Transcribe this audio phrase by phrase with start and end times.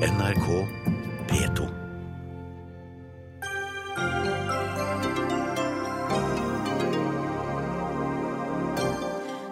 [0.00, 0.66] NRK
[1.28, 1.66] P2.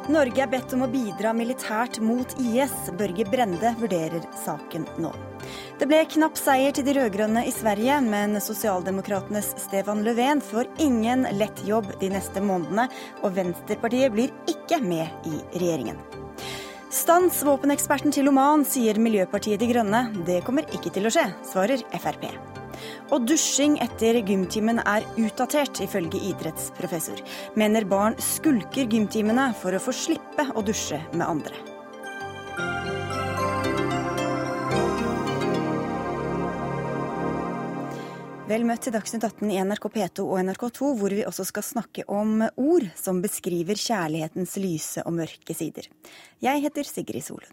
[0.08, 2.72] Norge er bedt om å bidra militært mot IS.
[2.96, 5.10] Børge Brende vurderer saken nå.
[5.76, 11.28] Det ble knapp seier til de rød-grønne i Sverige, men sosialdemokratenes Stefan Löfven får ingen
[11.36, 12.88] lett jobb de neste månedene,
[13.20, 16.17] og Venstrepartiet blir ikke med i regjeringen.
[16.88, 20.06] Stans våpeneksperten til Oman, sier Miljøpartiet De Grønne.
[20.24, 22.24] Det kommer ikke til å skje, svarer Frp.
[23.12, 27.20] Og dusjing etter gymtimen er utdatert, ifølge idrettsprofessor.
[27.60, 31.77] Mener barn skulker gymtimene for å få slippe å dusje med andre.
[38.48, 42.06] Vel møtt til Dagsnytt 18 i NRK P2 og NRK2, hvor vi også skal snakke
[42.08, 45.84] om ord som beskriver kjærlighetens lyse og mørke sider.
[46.40, 47.52] Jeg heter Sigrid Solund.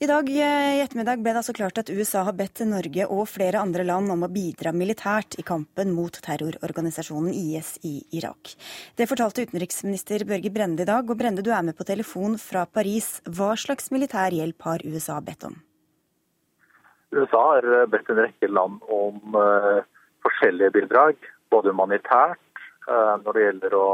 [0.00, 3.22] I dag eh, i ettermiddag ble det altså klart at USA har bedt Norge og
[3.32, 8.52] flere andre land om å bidra militært i kampen mot terrororganisasjonen IS i Irak.
[8.96, 11.08] Det fortalte utenriksminister Børge Brende i dag.
[11.08, 13.22] Og Brende, du er med på telefon fra Paris.
[13.24, 15.60] Hva slags militær hjelp har USA bedt om?
[17.16, 19.82] USA har bedt en rekke land om uh,
[20.22, 21.18] forskjellige bidrag,
[21.50, 23.86] både humanitært, uh, når det gjelder å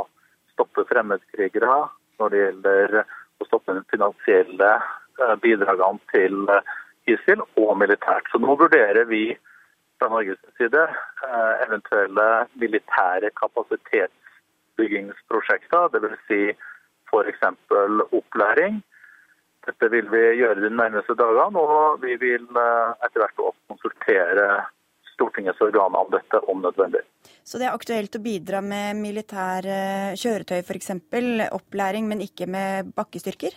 [0.53, 1.79] stoppe fremmedkrigere,
[2.21, 4.75] når det gjelder å stoppe den finansielle
[5.17, 6.61] Eh, bidragene til eh,
[7.09, 8.29] ISIL og militært.
[8.29, 9.33] Så nå vurderer vi
[9.97, 16.21] fra Norges side eh, eventuelle militære kapasitetsbyggingsprosjekter, dvs.
[16.29, 16.43] Si
[17.09, 17.43] f.eks.
[18.11, 18.75] opplæring.
[19.67, 24.49] Dette vil vi gjøre de nærmeste dagene, og vi vil etter hvert konsultere
[25.17, 27.01] Stortingets organer om dette om nødvendig.
[27.47, 29.79] Så det er aktuelt å bidra med militære
[30.21, 30.91] kjøretøy f.eks.,
[31.57, 33.57] opplæring, men ikke med bakkestyrker?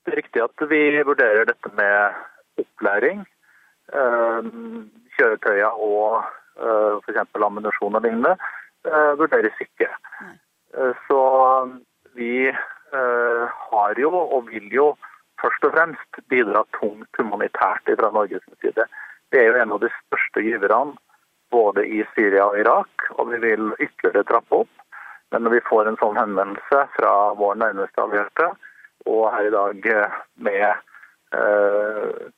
[0.00, 3.20] Det er riktig at vi vurderer dette med opplæring.
[3.92, 4.48] Eh,
[5.18, 6.22] kjøretøyer og
[6.56, 7.20] eh, f.eks.
[7.36, 8.36] ammunisjon og lignende
[8.86, 9.90] eh, vurderes ikke.
[11.08, 11.20] Så
[12.14, 12.48] vi
[12.92, 14.86] har jo og vil jo
[15.40, 18.86] først og fremst bidra tungt humanitært fra Norges side.
[19.30, 20.98] Vi er jo en av de største giverne
[21.50, 24.74] både i Syria og Irak, og vi vil ytterligere trappe opp.
[25.30, 28.50] Men når vi får en sånn henvendelse fra vår nærmeste allierte,
[29.10, 30.66] og her i dag eh, med
[31.38, 32.28] eh,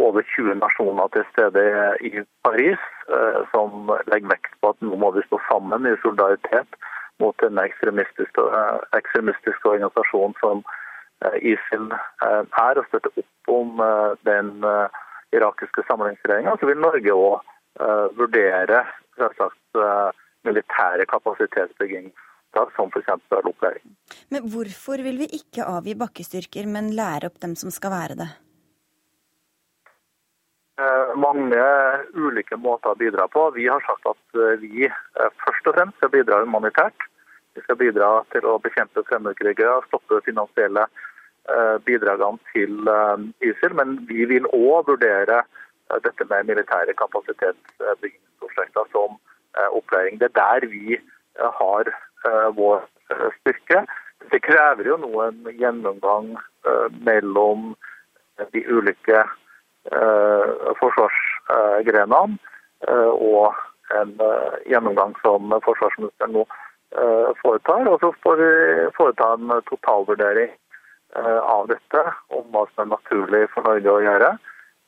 [0.00, 1.64] over 20 nasjoner til stede
[2.06, 6.80] i Paris, eh, som legger vekt på at nå må vi stå sammen i solidaritet
[7.20, 8.40] mot en ekstremistisk,
[8.96, 10.64] ekstremistisk organisasjon som
[11.36, 11.90] ISIL
[12.24, 13.82] er, og støtte opp om
[14.24, 14.64] den
[15.36, 17.52] irakiske samlingsregjeringa, så vil Norge òg
[18.16, 18.82] vurdere
[19.20, 19.80] selvsagt
[20.48, 22.08] militære kapasitetsbygging
[22.54, 23.10] som f.eks.
[23.44, 23.84] opplæring.
[24.30, 28.30] Men hvorfor vil vi ikke avgi bakkestyrker, men lære opp dem som skal være det?
[30.80, 31.62] Eh, mange
[32.16, 33.50] ulike måter å bidra på.
[33.56, 37.06] Vi har sagt at eh, vi eh, først og fremst skal bidra humanitært.
[37.54, 40.84] Vi skal bidra til å bekjempe fremmedkrigere, stoppe finansielle
[41.86, 42.74] bidragene til
[43.42, 43.72] ISIL.
[43.74, 45.38] Men vi vil òg vurdere
[46.04, 49.18] dette med militære kapasitetsbyggingsprosjekter som
[49.74, 50.20] opplæring.
[50.20, 51.00] Det er der vi
[51.58, 51.90] har
[52.24, 53.86] Eh, vår eh, styrke.
[54.30, 56.34] Det krever jo nå en gjennomgang
[56.68, 57.72] eh, mellom
[58.52, 59.22] de ulike
[60.80, 62.36] forsvarsgrenene
[63.16, 63.56] og
[63.96, 64.12] en
[64.68, 66.44] gjennomgang som forsvarsministeren nå
[67.42, 67.88] foretar.
[67.90, 68.50] Og så får vi
[68.96, 70.54] foreta en totalvurdering
[71.42, 74.30] av dette, om hva som er naturlig for Norge å gjøre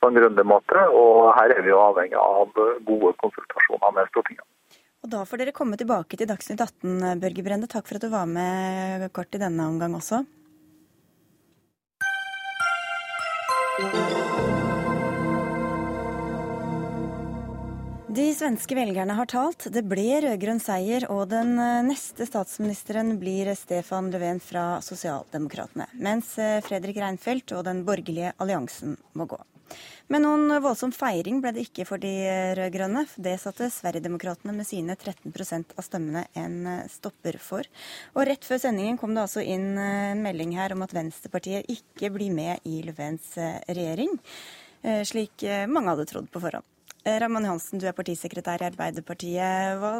[0.03, 0.87] på en grundig måte.
[0.91, 2.51] Og her er vi jo avhengig av
[2.87, 4.47] gode konsultasjoner med Stortinget.
[5.03, 7.67] Og Da får dere komme tilbake til Dagsnytt 18, Børge Brende.
[7.71, 10.23] Takk for at du var med kort i denne omgang også.
[18.12, 19.65] De svenske velgerne har talt.
[19.73, 21.55] Det ble rød-grønn seier, og den
[21.87, 25.87] neste statsministeren blir Stefan Löfven fra Sosialdemokratene.
[25.97, 26.34] Mens
[26.67, 29.39] Fredrik Reinfeldt og den borgerlige alliansen må gå.
[30.12, 32.11] Men noen voldsom feiring ble det ikke for de
[32.59, 33.06] rød-grønne.
[33.17, 36.59] Det satte Sverigedemokraterna med sine 13% av stemmene en
[36.93, 37.70] stopper for.
[38.12, 42.12] Og rett før sendingen kom det altså inn en melding her om at Venstrepartiet ikke
[42.12, 43.32] blir med i Löfvens
[43.70, 44.20] regjering,
[44.85, 46.69] eh, slik mange hadde trodd på forhånd.
[47.02, 49.81] Eh, Raman Johansen, du er partisekretær i Arbeiderpartiet.
[49.82, 49.93] Hva,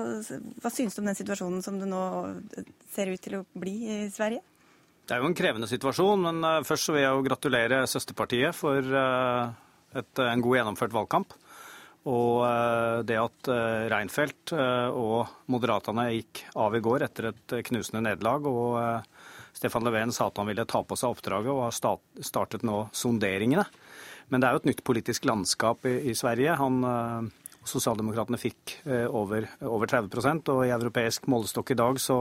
[0.63, 2.03] hva synes du om den situasjonen som det nå
[2.95, 4.45] ser ut til å bli i Sverige?
[5.03, 8.55] Det er jo en krevende situasjon, men eh, først så vil jeg jo gratulere søsterpartiet
[8.55, 9.49] for eh,
[9.99, 11.35] et, en god gjennomført valgkamp.
[12.07, 13.51] Og eh, det at
[13.91, 20.31] Reinfeldt og Moderaterne gikk av i går etter et knusende nederlag, og Stefan Löfven sa
[20.31, 21.75] at han ville ta på seg oppdraget og har
[22.23, 23.67] startet nå sonderingene.
[24.29, 26.59] Men det er jo et nytt politisk landskap i, i Sverige.
[26.61, 27.33] Han,
[27.63, 28.77] Sosialdemokratene fikk
[29.15, 32.19] over, over 30 og i europeisk målestokk i dag så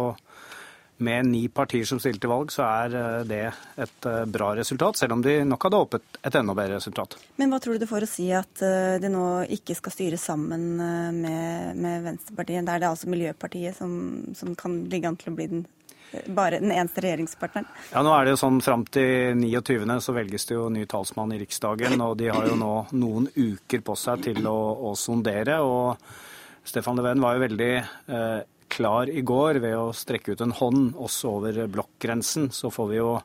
[1.02, 3.42] med ni partier som stilte til valg, så er eh, det
[3.82, 7.18] et eh, bra resultat, selv om de nok hadde håpet et enda bedre resultat.
[7.42, 9.26] Men hva tror du det får å si at eh, de nå
[9.58, 12.66] ikke skal styre sammen med, med Venstrepartiet?
[12.68, 13.94] Det er altså Miljøpartiet som,
[14.38, 15.66] som kan ligge an til å bli den
[16.28, 17.68] bare den eneste regjeringspartneren?
[17.92, 20.00] Ja, nå er det jo sånn Fram til 29.
[20.04, 23.84] så velges det jo ny talsmann i Riksdagen, og de har jo nå noen uker
[23.86, 24.58] på seg til å,
[24.92, 25.62] å sondere.
[25.64, 26.02] og
[26.68, 28.42] Stefan Leven var jo veldig eh,
[28.72, 32.52] klar i går ved å strekke ut en hånd også over blokkgrensen.
[32.54, 33.16] Så får vi jo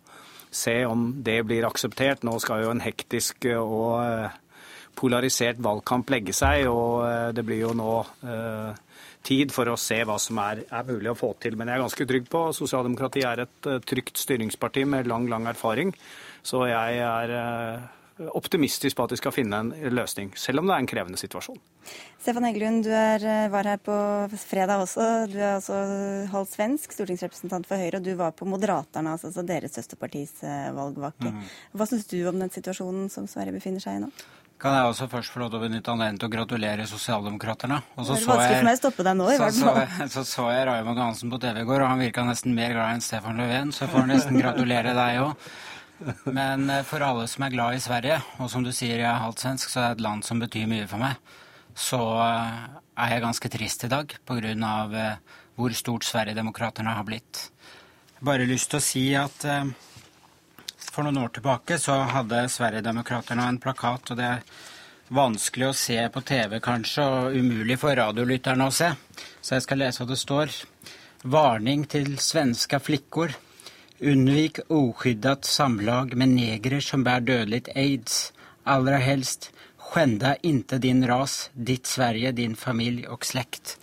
[0.50, 2.24] se om det blir akseptert.
[2.26, 4.40] Nå skal jo en hektisk og eh,
[4.96, 7.92] polarisert valgkamp legge seg, og eh, det blir jo nå
[8.24, 8.85] eh,
[9.26, 11.58] tid for å se hva som er, er, mulig å få til.
[11.58, 15.93] Men jeg er ganske trygg på Sosialdemokratiet er et trygt styringsparti med lang, lang erfaring.
[16.46, 17.34] Så jeg er
[18.17, 21.58] optimistisk på at de skal finne en løsning, selv om det er en krevende situasjon.
[22.23, 23.96] Stefan Heggelund, du er, eh, var her på
[24.40, 25.28] fredag også.
[25.31, 25.76] Du er altså
[26.32, 31.31] halvt svensk, stortingsrepresentant for Høyre, og du var på Moderaterna, altså deres søsterpartis eh, valgvake.
[31.31, 31.44] Mm.
[31.76, 34.11] Hva syns du om den situasjonen som Sverige befinner seg i nå?
[34.56, 37.76] Kan jeg også først få lov til å benytte anledningen til å gratulere Sosialdemokraterne?
[37.96, 39.80] Og så det er vanskelig for meg å stoppe deg nå, i hvert fall.
[39.92, 42.72] Så, så, så jeg Raymond Hansen på TV i går, og han virka nesten mer
[42.72, 45.50] glad enn Stefan Löfven, så jeg får nesten gratulere deg òg.
[46.38, 49.20] Men eh, for alle som er glad i Sverige, og som du sier jeg er
[49.26, 51.20] halvt svensk, så er det et land som betyr mye for meg,
[51.76, 52.62] så eh,
[53.04, 54.56] er jeg ganske trist i dag pga.
[54.56, 57.46] Eh, hvor stort Sverigedemokraterna har blitt.
[58.24, 59.44] Bare lyst til å si at
[60.96, 64.44] for noen år tilbake så hadde Sverigedemokraterna en plakat, og det er
[65.12, 68.88] vanskelig å se på TV kanskje, og umulig for radiolytterne å se.
[69.44, 70.54] Så jeg skal lese hva det står.
[71.37, 73.34] Varning til svenska flickor.
[74.00, 78.32] Unnvik oskyddat samlag med negrer som bär dødelig aids.
[78.64, 83.76] Allra helst, skända inte din ras, ditt Sverige, din familie og slekt.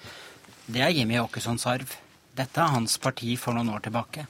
[0.66, 1.94] Det er Jimmy Åkessons arv.
[2.34, 4.26] Dette er hans parti for noen år tilbake.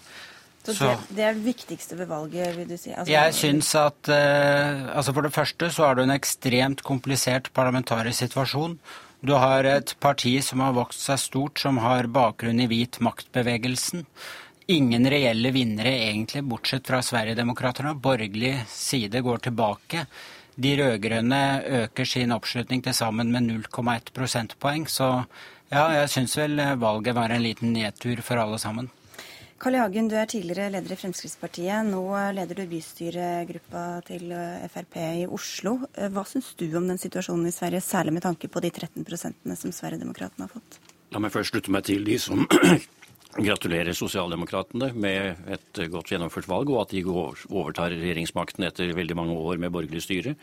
[0.64, 2.94] Så, så det, det, er det viktigste ved valget, vil du si?
[2.94, 7.50] Altså, jeg syns at eh, altså For det første så har du en ekstremt komplisert
[7.54, 8.78] parlamentarisk situasjon.
[9.24, 14.08] Du har et parti som har vokst seg stort, som har bakgrunn i hvit maktbevegelsen
[14.66, 17.94] ingen reelle vinnere, egentlig, bortsett fra Sverigedemokraterna.
[17.94, 20.06] Borgerlig side går tilbake.
[20.56, 21.42] De rød-grønne
[21.84, 24.88] øker sin oppslutning til sammen med 0,1 prosentpoeng.
[24.88, 25.26] Så
[25.72, 28.92] ja, jeg syns vel valget var en liten nedtur for alle sammen.
[29.64, 29.80] Carl I.
[29.80, 31.88] Hagen, du er tidligere leder i Fremskrittspartiet.
[31.88, 32.02] Nå
[32.36, 34.34] leder du bystyregruppa til
[34.74, 35.78] Frp i Oslo.
[35.96, 39.56] Hva syns du om den situasjonen i Sverige, særlig med tanke på de 13 prosentene
[39.56, 40.82] som Sverigedemokraterna har fått?
[41.16, 42.44] La meg først slutte meg til de som
[43.48, 49.40] gratulerer sosialdemokratene med et godt gjennomført valg, og at de overtar regjeringsmakten etter veldig mange
[49.40, 50.36] år med borgerlig styre.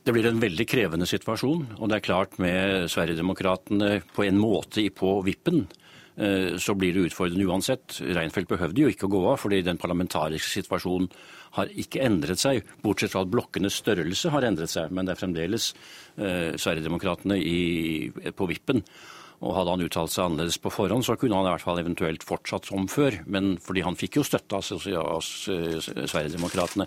[0.00, 4.38] Eh, det blir en veldig krevende situasjon, og det er klart med Sverigedemokraterna på en
[4.38, 5.66] måte på vippen
[6.16, 8.00] eh, så blir det utfordrende uansett.
[8.00, 11.08] Reinfeldt behøvde jo ikke å gå av, fordi den parlamentariske situasjonen
[11.56, 14.90] har ikke endret seg, bortsett fra at blokkenes størrelse har endret seg.
[14.90, 15.74] Men det er fremdeles
[16.16, 17.36] eh, Sverigedemokratene
[18.36, 18.82] på vippen.
[19.40, 22.22] Og hadde han uttalt seg annerledes på forhånd, så kunne han i hvert fall eventuelt
[22.28, 23.22] fortsatt som før.
[23.24, 26.84] Men fordi han fikk jo støtte av Sverigedemokraterna.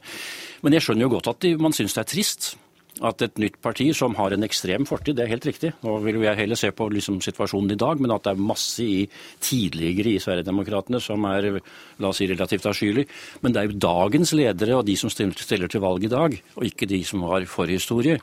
[0.62, 2.54] Men jeg skjønner jo godt at man syns det er trist
[3.02, 5.72] at et nytt parti som har en ekstrem fortid, det er helt riktig.
[5.82, 8.86] Nå vil jeg heller se på liksom situasjonen i dag, men at det er masse
[8.86, 9.08] i
[9.42, 13.08] tidligere i Sverigedemokraterna som er la oss si, relativt avskyelig.
[13.42, 16.70] Men det er jo dagens ledere og de som stiller til valg i dag, og
[16.70, 18.20] ikke de som har forhistorie.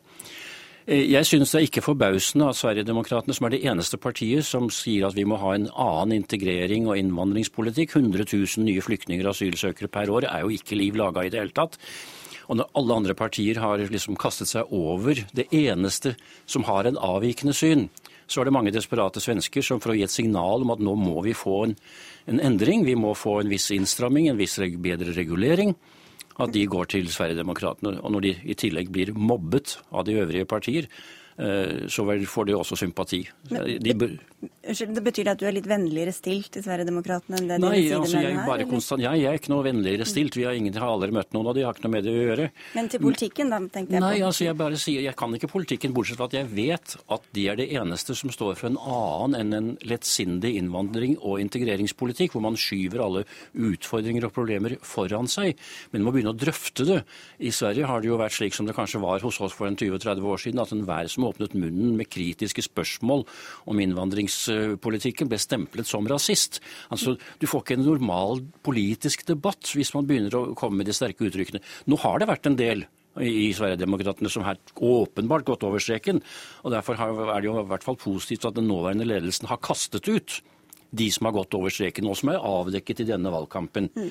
[0.87, 4.71] Eh, jeg synes det er ikke forbausende at Sverigedemokraterna, som er det eneste partiet som
[4.75, 9.35] sier at vi må ha en annen integrering og innvandringspolitikk, 100 000 nye flyktninger og
[9.35, 11.79] asylsøkere per år, er jo ikke liv laga i det hele tatt.
[12.51, 16.17] Og når alle andre partier har liksom kastet seg over det eneste
[16.51, 17.87] som har en avvikende syn,
[18.31, 20.97] så er det mange desperate svensker som for å gi et signal om at nå
[20.99, 21.77] må vi få en,
[22.31, 25.75] en endring, vi må få en viss innstramming, en viss bedre regulering
[26.41, 27.99] at de går til Sverigedemokraterna.
[28.01, 30.89] Og når de i tillegg blir mobbet av de øvrige partier,
[31.89, 33.23] så får de også sympati.
[33.49, 33.95] De
[34.61, 37.99] det Betyr det at du er litt vennligere stilt til Sverigedemokraterna enn det Nei, dine
[37.99, 40.37] altså, jeg, bare konstant, jeg, jeg er ikke noe vennligere stilt.
[40.37, 42.23] Vi har, ingen, har aldri møtt noen av de har ikke noe med det å
[42.23, 42.47] gjøre.
[42.77, 44.11] Men til politikken, da, tenkte jeg på.
[44.31, 47.47] Altså, jeg bare sier, jeg kan ikke politikken, bortsett fra at jeg vet at de
[47.53, 52.45] er det eneste som står for en annen enn en lettsindig innvandring og integreringspolitikk, hvor
[52.45, 53.25] man skyver alle
[53.57, 55.57] utfordringer og problemer foran seg.
[55.91, 57.01] Men man må begynne å drøfte det.
[57.41, 59.77] I Sverige har det jo vært slik som det kanskje var hos oss for en
[59.81, 63.25] 20-30 år siden, at enhver som åpnet munnen med kritiske spørsmål
[63.71, 66.61] om innvandringspolitikken, ble stemplet som rasist.
[66.91, 70.97] Altså, Du får ikke en normal politisk debatt hvis man begynner å komme med de
[70.97, 71.63] sterke uttrykkene.
[71.87, 72.87] Nå har det vært en del
[73.19, 76.23] i Sverigedemokraterna som har åpenbart gått over streken.
[76.63, 80.07] og Derfor er det jo i hvert fall positivt at den nåværende ledelsen har kastet
[80.09, 80.41] ut
[80.91, 83.91] de som har gått over streken, og som er avdekket i denne valgkampen.
[83.95, 84.11] Mm.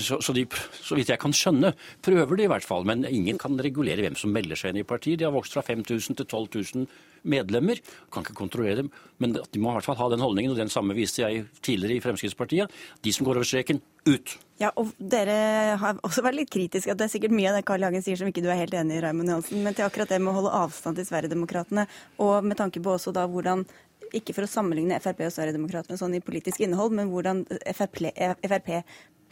[0.00, 2.86] Så, så, de, så, vidt jeg kan skjønne, prøver de i hvert fall.
[2.88, 5.20] Men ingen kan regulere hvem som melder seg inn i partiet.
[5.20, 6.88] De har vokst fra 5000 til 12 000
[7.26, 7.82] medlemmer.
[8.12, 8.90] Kan ikke kontrollere dem,
[9.22, 11.98] men de må i hvert fall ha den holdningen, og den samme viste jeg tidligere
[11.98, 12.72] i Fremskrittspartiet.
[13.04, 14.36] De som går over streken, ut.
[14.60, 16.94] Ja, og Dere har også vært litt kritiske.
[16.96, 18.96] Det er sikkert mye av det Carl Hagen sier som ikke du er helt enig
[18.96, 19.64] i, Raymond Johansen.
[19.64, 21.86] Men til akkurat det med å holde avstand til Sverigedemokraterna,
[22.22, 23.66] og med tanke på også da hvordan
[24.14, 28.12] ikke for å sammenligne Frp og Sverigedemokraterna sånn i politisk innhold, men hvordan FRP,
[28.44, 28.70] Frp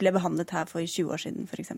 [0.01, 1.71] ble behandlet her for 20 år siden, f.eks.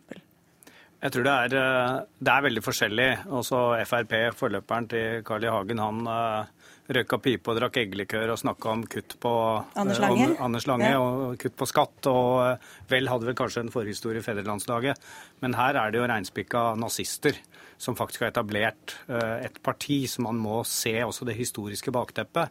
[0.98, 3.10] Jeg tror det er, eh, det er, veldig forskjellig.
[3.38, 5.52] Også Frp, forløperen til Carl I.
[5.54, 9.34] Hagen, han uh, røyka pipe og drakk eggelikør og snakka om kutt på
[9.78, 11.04] Anders Lange, uh, Anders Lange ja.
[11.04, 12.10] og kutt på skatt.
[12.10, 15.06] Og vel hadde vel kanskje en forhistorie i fedrelandslaget.
[15.46, 17.38] Men her er det jo reinspikka nazister
[17.78, 22.50] som faktisk har etablert et parti, så man må se også det historiske bakteppet.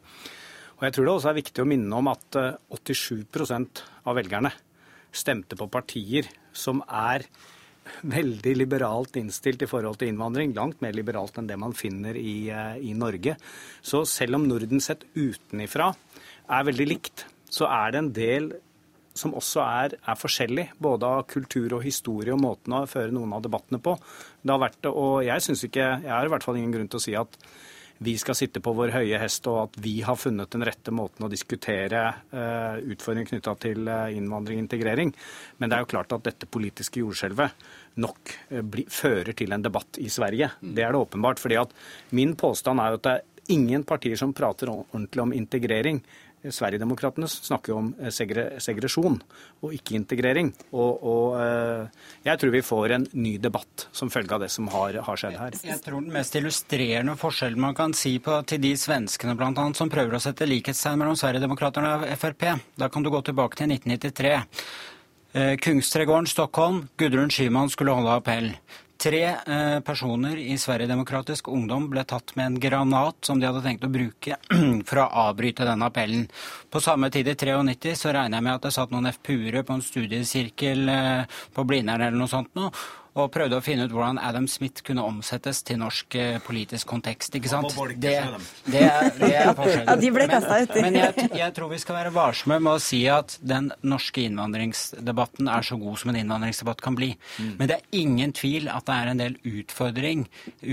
[0.76, 2.38] Og jeg tror det også er viktig å minne om at
[2.70, 4.52] 87% av velgerne
[5.16, 7.26] stemte på partier som er
[8.06, 10.54] veldig liberalt innstilt i forhold til innvandring.
[10.56, 13.36] Langt mer liberalt enn det man finner i, eh, i Norge.
[13.82, 15.94] Så selv om Norden sett utenifra
[16.48, 18.52] er veldig likt, så er det en del
[19.18, 23.34] som også er, er, forskjellig, både av kultur og historie og måten å føre noen
[23.36, 23.96] av debattene på.
[24.42, 27.06] Det har vært, og jeg ikke, jeg har i hvert fall ingen grunn til å
[27.06, 27.40] si at
[27.98, 31.24] vi skal sitte på vår høye hest, og at vi har funnet den rette måten
[31.24, 35.14] å diskutere uh, utfordringer knytta til uh, innvandring og integrering.
[35.56, 37.64] Men det er jo klart at dette politiske jordskjelvet
[38.04, 40.50] nok uh, bli, fører til en debatt i Sverige.
[40.60, 41.40] Det er det åpenbart.
[41.40, 41.72] fordi at
[42.10, 46.02] Min påstand er jo at det er ingen partier som prater ordentlig om integrering.
[46.52, 49.18] Sverigedemokraterna snakker jo om eh, segre, segresjon
[49.64, 50.52] og ikke integrering.
[50.72, 54.70] Og, og, eh, jeg tror vi får en ny debatt som følge av det som
[54.72, 55.58] har, har skjedd her.
[55.66, 59.78] Jeg tror den mest illustrerende forskjellen man kan si på, til de svenskene blant annet,
[59.78, 62.48] som prøver å sette likhetstegn mellom Sverigedemokraterna og Frp,
[62.78, 64.36] da kan du gå tilbake til 1993.
[65.60, 66.86] Kungstregården, Stockholm.
[66.96, 68.46] Gudrun Schyman skulle holde appell.
[68.96, 73.84] Tre eh, personer i Sverigedemokratisk Ungdom ble tatt med en granat som de hadde tenkt
[73.84, 74.38] å bruke
[74.88, 76.24] for å avbryte denne appellen.
[76.72, 79.76] På samme tid i 93 så regner jeg med at det satt noen FPU-ere på
[79.76, 82.72] en studiesirkel eh, på Blindern eller noe sånt noe,
[83.16, 87.34] og prøvde å finne ut hvordan Adam Smith kunne omsettes til norsk eh, politisk kontekst.
[87.38, 87.72] ikke sant?
[87.72, 89.86] Det, det, er, det er forskjellen.
[89.90, 90.74] Ja, de ble kasta ut.
[90.76, 94.24] Men, men jeg, jeg, tror vi skal være varsomme med å si at den norske
[94.26, 97.12] innvandringsdebatten er så god som en innvandringsdebatt kan bli.
[97.38, 97.52] Mm.
[97.60, 100.26] Men det er ingen tvil at det er en del utfordring,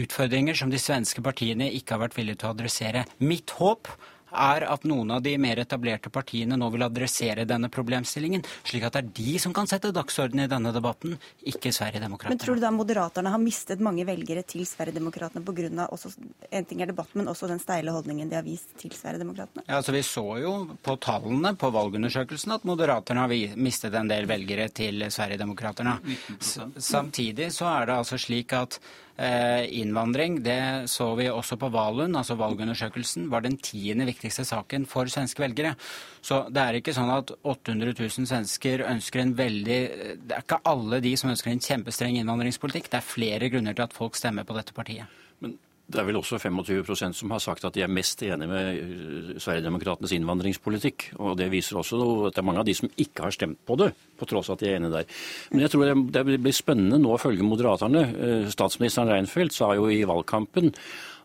[0.03, 3.05] utfordringer som de svenske partiene ikke har vært villige til å adressere.
[3.23, 3.91] Mitt håp
[4.33, 8.97] er at noen av de mer etablerte partiene nå vil adressere denne problemstillingen, slik at
[8.97, 11.15] det er de som kan sette dagsorden i denne debatten,
[11.49, 12.33] ikke Sverigedemokraterna.
[12.33, 15.87] Men tror du da Moderaterne har mistet mange velgere til Sverigedemokraterna pga.
[16.51, 19.65] en ting er debatten, men også den steile holdningen de har vist til Sverigedemokraterna?
[19.67, 24.27] Ja, altså Vi så jo på tallene på valgundersøkelsen at Moderaterne har mistet en del
[24.27, 25.99] velgere til Sverigedemokraterna.
[26.77, 28.79] Samtidig så er det altså slik at
[29.13, 35.05] innvandring, det så vi også på Valund, altså valgundersøkelsen, var den tiende viktigste saken for
[35.12, 35.75] svenske velgere.
[36.25, 39.79] Så det er ikke sånn at 800 000 svensker ønsker en veldig
[40.24, 42.89] Det er ikke alle de som ønsker en kjempestreng innvandringspolitikk.
[42.89, 45.22] Det er flere grunner til at folk stemmer på dette partiet.
[45.43, 45.60] Men
[45.93, 49.29] det er vel også 25% som har sagt at de er mest enig med eh,
[49.41, 51.12] Sverigedemokratenes innvandringspolitikk.
[51.21, 53.77] Og det viser også at det er mange av de som ikke har stemt på
[53.79, 55.23] det, på tross av at de er enige der.
[55.53, 58.03] Men jeg tror det blir spennende nå å følge Moderaterne.
[58.13, 60.73] Eh, statsministeren Reinfeldt sa jo i valgkampen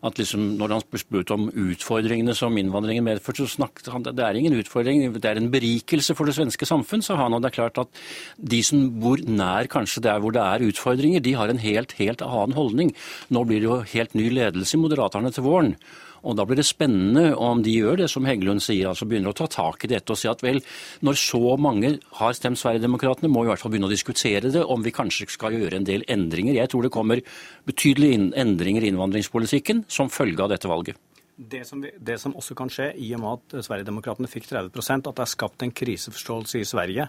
[0.05, 4.23] at liksom, når han ble spurt om utfordringene som innvandringen medførte, så snakket han det
[4.23, 7.35] er ingen utfordring, det er en berikelse for det svenske samfunn, sa han.
[7.35, 8.03] Og det er klart at
[8.39, 12.23] de som bor nær kanskje der hvor det er utfordringer, de har en helt, helt
[12.25, 12.93] annen holdning.
[13.33, 15.75] Nå blir det jo helt ny ledelse i Moderaterne til våren.
[16.23, 19.37] Og Da blir det spennende om de gjør det som Heggelund sier, altså begynner å
[19.37, 20.61] ta tak i dette og si at vel,
[21.05, 24.63] når så mange har stemt Sverigedemokraterna, må vi i hvert fall begynne å diskutere det,
[24.63, 26.57] om vi kanskje skal gjøre en del endringer.
[26.57, 27.21] Jeg tror det kommer
[27.69, 30.99] betydelige endringer i innvandringspolitikken som følge av dette valget.
[31.39, 35.07] Det som, vi, det som, også kan skje, i og med at Sverigedemokraterna fikk 30%
[35.07, 37.05] at det er skapt en kriseforståelse i Sverige,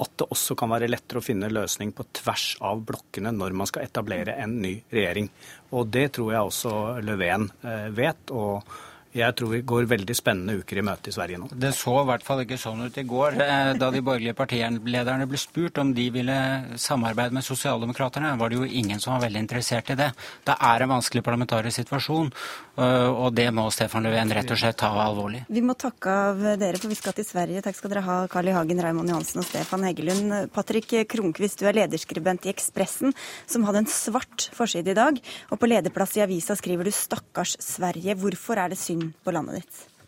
[0.00, 3.68] at det også kan være lettere å finne løsning på tvers av blokkene når man
[3.68, 5.28] skal etablere en ny regjering.
[5.76, 8.32] Og det tror jeg også Löfven eh, vet.
[8.32, 8.64] og
[9.10, 11.48] jeg tror vi går veldig spennende uker i møte i Sverige nå.
[11.50, 15.26] Det så i hvert fall ikke sånn ut i går, eh, da de borgerlige partilederne
[15.26, 16.36] ble spurt om de ville
[16.78, 18.36] samarbeide med Sosialdemokraterne.
[18.38, 20.12] var det jo ingen som var veldig interessert i det.
[20.46, 22.30] Det er en vanskelig parlamentarisk situasjon,
[22.78, 25.44] eh, og det må Stefan Löfven rett og slett ta alvorlig.
[25.48, 27.62] Vi må takke av dere, for vi skal til Sverige.
[27.62, 28.52] Takk skal dere ha, Carl I.
[28.52, 30.52] Hagen, Raymond Johansen og Stefan Heggelund.
[30.52, 33.12] Patrick Kronkvist, du er lederskribent i Ekspressen,
[33.46, 35.18] som hadde en svart forside i dag.
[35.50, 38.14] Og på lederplass i avisa skriver du 'Stakkars Sverige'.
[38.14, 39.99] Hvorfor er det synd synd på landet ditt?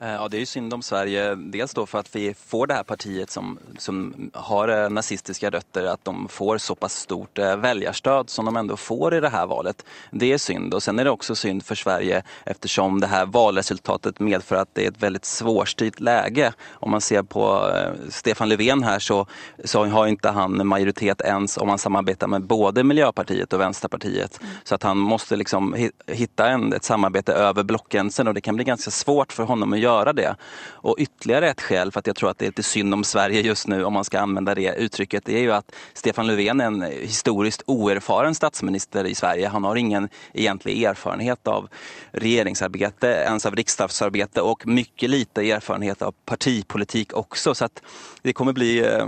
[0.00, 1.34] Eh, ja, det är ju synd om Sverige.
[1.34, 5.84] Dels då för att vi får det här partiet som, som har eh, nazistiska rötter,
[5.84, 9.46] att de får så pass stort eh, väljarstöd som de ändå får i det här
[9.46, 9.84] valet.
[10.10, 10.74] Det är synd.
[10.74, 14.84] Och sen är det också synd för Sverige eftersom det här valresultatet medför att det
[14.84, 16.52] är ett väldigt svårstyrt läge.
[16.70, 17.70] Om man ser på
[18.08, 19.26] Stefan Löfven här så,
[19.64, 24.40] så har inte han majoritet ens om man samarbetar med både Miljöpartiet och Vänsterpartiet.
[24.42, 24.54] Mm.
[24.64, 28.64] Så att han måste liksom hitta en, ett samarbete över blockgränsen och det kan bli
[28.64, 30.36] ganska svårt för honom att göra det.
[30.70, 33.40] Och ytterligare ett skäl för att jag tror att det är lite synd om Sverige
[33.40, 36.66] just nu, om man ska använda det uttrycket, det är ju att Stefan Löfven är
[36.66, 39.48] en historiskt oerfaren statsminister i Sverige.
[39.48, 41.68] Han har ingen egentlig erfarenhet av
[42.12, 47.54] regeringsarbete, ens av riksdagsarbete och mycket lite erfarenhet av partipolitik också.
[47.54, 47.82] Så att
[48.22, 49.06] det kommer bli eh,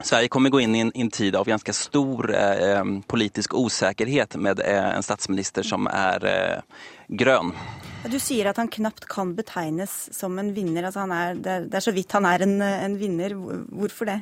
[0.00, 4.60] Sverige kommer gå in i en, en tid av ganska stor eh, politisk osäkerhet med
[4.60, 7.54] eh, en statsminister som er eh, grønn.
[8.04, 10.84] Du sier at han knapt kan betegnes som en vinner.
[10.84, 13.34] Altså er, det, er, så vidt han er en, en vinner.
[13.72, 14.20] Hvorfor det?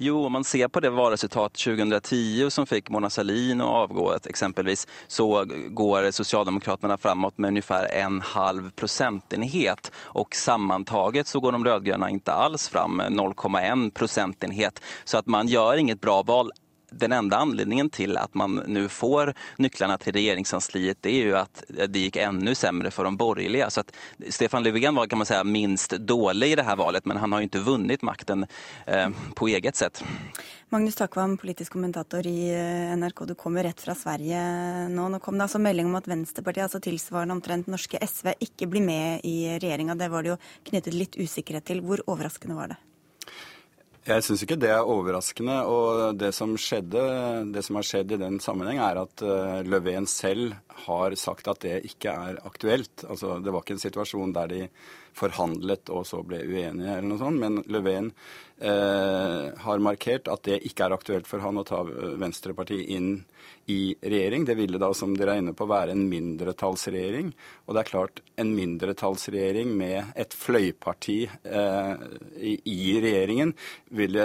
[0.00, 4.84] Jo, om man ser på det valresultat 2010 som fikk Mona Sahlin å avgå eksempelvis,
[5.10, 5.26] så
[5.74, 9.90] går Socialdemokraterna framåt med ungefär en halv procentenhet.
[10.14, 14.78] Og sammantaget så går de rødgrønne ikke alls fram, 0,1 procentenhet.
[15.04, 16.54] Så at man gjør inget bra val
[16.90, 22.06] den enda anledningen til at man nå får nøklene til regjeringskansliet, er jo at det
[22.06, 23.70] gikk enda sämre for de borgerlige.
[23.70, 23.84] Så
[24.28, 27.40] Stefan Löfven var kan man säga minst dårlig i det här valet men han har
[27.40, 28.46] jo ikke vunnet makten
[28.86, 30.02] eh, på eget sett.
[30.68, 33.24] Magnus Takvam, politisk kommentator i eh, NRK.
[33.26, 34.40] Du kommer rett fra Sverige
[34.88, 35.08] nå.
[35.08, 38.84] Nå kom det altså melding om at Venstrepartiet, altså tilsvarende omtrent norske SV, ikke blir
[38.84, 39.96] med i regjeringa.
[39.96, 41.80] Det var det jo knyttet litt usikkerhet til.
[41.84, 42.78] Hvor overraskende var det?
[44.08, 45.58] Jeg syns ikke det er overraskende.
[45.68, 47.02] Og det som, skjedde,
[47.52, 50.54] det som har skjedd i den sammenheng, er at uh, Löfven selv
[50.86, 53.04] har sagt at det ikke er aktuelt.
[53.04, 54.62] Altså, det var ikke en situasjon der de
[55.18, 57.40] forhandlet og så ble uenige eller noe sånt.
[57.42, 58.12] Men Löfven
[58.62, 63.10] eh, har markert at det ikke er aktuelt for han å ta Venstrepartiet inn
[63.68, 64.44] i regjering.
[64.44, 67.34] Det ville da, som dere er inne på, være en mindretallsregjering.
[67.66, 72.06] Og det er klart, en mindretallsregjering med et fløyparti eh,
[72.40, 73.52] i, i, regjeringen
[73.98, 74.24] ville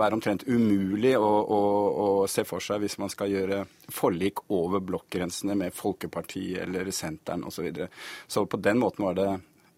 [0.00, 4.80] være omtrent umulig å, å, å, se for seg hvis man skal gjøre forlik over
[4.80, 7.60] blokkgrensene med Folkepartiet eller Senteren osv.
[7.60, 7.90] Så, videre.
[8.24, 9.28] så på den måten var det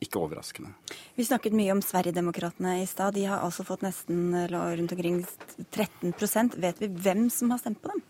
[0.03, 0.71] ikke overraskende.
[1.19, 3.19] Vi snakket mye om Sverigedemokraterna i stad.
[3.19, 5.25] De har altså fått nesten rundt omkring
[5.75, 8.07] 13% Vet vi hvem som har stemt på dem?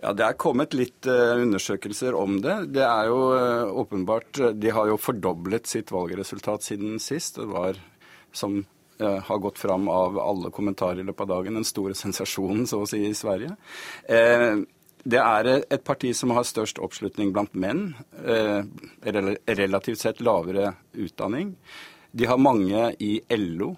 [0.00, 2.56] Ja, Det er kommet litt uh, undersøkelser om det.
[2.76, 7.36] Det er jo uh, åpenbart eh, De har jo fordoblet sitt valgresultat siden sist.
[7.40, 7.80] Det var,
[8.32, 8.62] som
[9.00, 12.88] har gått fram av alle kommentarer i løpet av dagen, den store sensasjonen så å
[12.88, 13.54] si i Sverige.
[14.04, 17.94] det er et parti som har størst oppslutning blant menn.
[19.00, 21.54] relativt sett lavere utdanning.
[22.12, 23.70] De har mange i LO,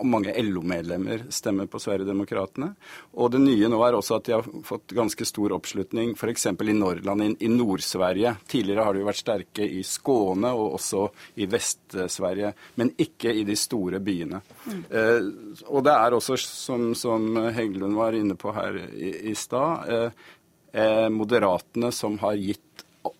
[0.00, 2.72] og mange LO-medlemmer stemmer på Sverigedemokraterna.
[3.14, 6.48] Og det nye nå er også at de har fått ganske stor oppslutning f.eks.
[6.50, 8.34] i Norrland, i Nord-Sverige.
[8.50, 11.06] Tidligere har de vært sterke i Skåne og også
[11.38, 14.42] i Vest-Sverige, men ikke i de store byene.
[14.66, 14.82] Mm.
[14.90, 15.30] Eh,
[15.70, 20.28] og det er også, som, som, Heggelund var inne på her i, i stad, eh,
[20.74, 22.65] eh, Moderatene som har gitt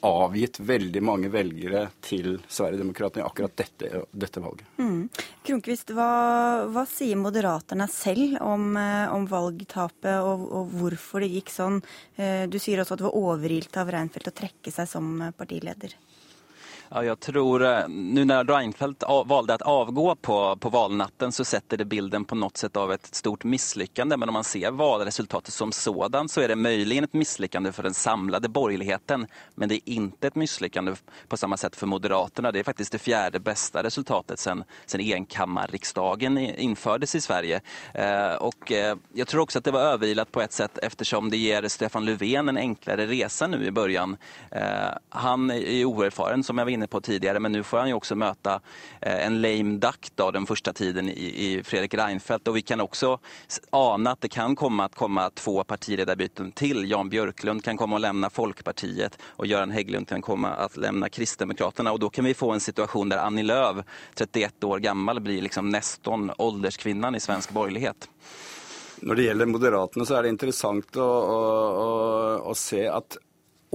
[0.07, 4.67] avgitt veldig mange velgere til Sverigedemokraterna i akkurat dette, dette valget.
[4.79, 5.09] Mm.
[5.47, 6.11] Kronkvist, hva,
[6.73, 11.81] hva, sier Moderaterna selv om, eh, om valgtapet og, og, hvorfor det gikk sånn?
[12.17, 15.97] Eh, du sier også at det var overilt av Reinfeldt å trekke seg som partileder.
[16.89, 21.77] Ja, jag tror, nå nu när Reinfeldt valde att avgå på, på valnatten så sätter
[21.77, 24.17] det bilden på något sätt av ett stort misslyckande.
[24.17, 27.95] Men om man ser valresultatet som sådan så är det möjligen ett misslyckande för den
[27.95, 29.27] samlade borgerligheten.
[29.55, 30.95] Men det är inte ett misslyckande
[31.29, 32.53] på samma sätt för Moderaterna.
[32.53, 37.61] Det är faktiskt det fjärde bästa resultatet sedan, sedan enkammarriksdagen infördes i Sverige.
[37.95, 41.37] Eh, och eh, jag tror också att det var överilat på ett sätt eftersom det
[41.37, 44.17] ger Stefan Löfven en enklare resa nu i början.
[44.51, 44.63] Eh,
[45.09, 48.19] han är oerfaren som jag var inne på tidligere, men nå får han jo også
[48.19, 48.59] møte
[49.01, 52.49] en lame duck da, den første tiden i, i Fredrik Reinfeldt.
[52.51, 53.17] Og vi kan også
[53.77, 56.85] ane at det kan komme at komme to partilederbytter til.
[56.89, 61.95] Jan Bjørklund kan komme og levne Folkpartiet, og Göran Hägglund kan komme og levne Kristdemokraterna.
[61.95, 63.83] Og da kan vi få en situasjon der Annie Lööf,
[64.17, 68.09] 31 år gammel, blir liksom neston, ålderskvinnan i svensk borgerlighet.
[69.07, 71.41] Når det gjelder Moderatene, så er det interessant å, å,
[71.83, 71.89] å,
[72.51, 73.19] å se at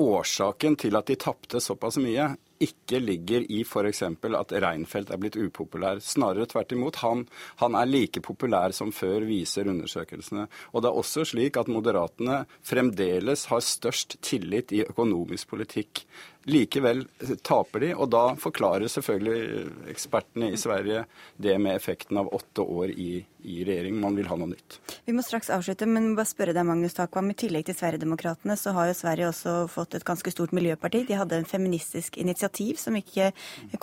[0.01, 4.03] årsaken til at de tapte såpass mye, ikke ligger i f.eks.
[4.05, 6.01] at Reinfeldt er blitt upopulær.
[6.03, 7.01] Snarere tvert imot.
[7.03, 7.25] Han,
[7.61, 10.47] han, er like populær som før, viser undersøkelsene.
[10.71, 16.05] Og det er også slik at Moderatene fremdeles har størst tillit i økonomisk politikk.
[16.49, 17.03] Likevel
[17.45, 21.03] taper de, og da forklarer selvfølgelig ekspertene i Sverige
[21.37, 23.99] det med effekten av åtte år i, i regjering.
[24.01, 24.79] Man vil ha noe nytt.
[25.05, 27.29] Vi må straks avslutte, men bare spørre deg, Magnus Takvam.
[27.29, 31.03] I tillegg til Sverigedemokraterna så har jo Sverige også fått et ganske stort miljøparti.
[31.11, 33.29] De hadde en feministisk initiativ som ikke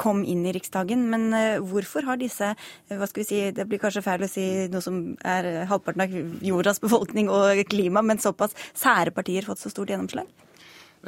[0.01, 1.07] kom inn i Riksdagen.
[1.15, 2.51] Men eh, hvorfor har disse,
[2.91, 6.19] hva skal vi si, det blir kanskje feil å si noe som er halvparten av
[6.43, 10.27] jordas befolkning og klima, men såpass sære partier fått så stort gjennomslag?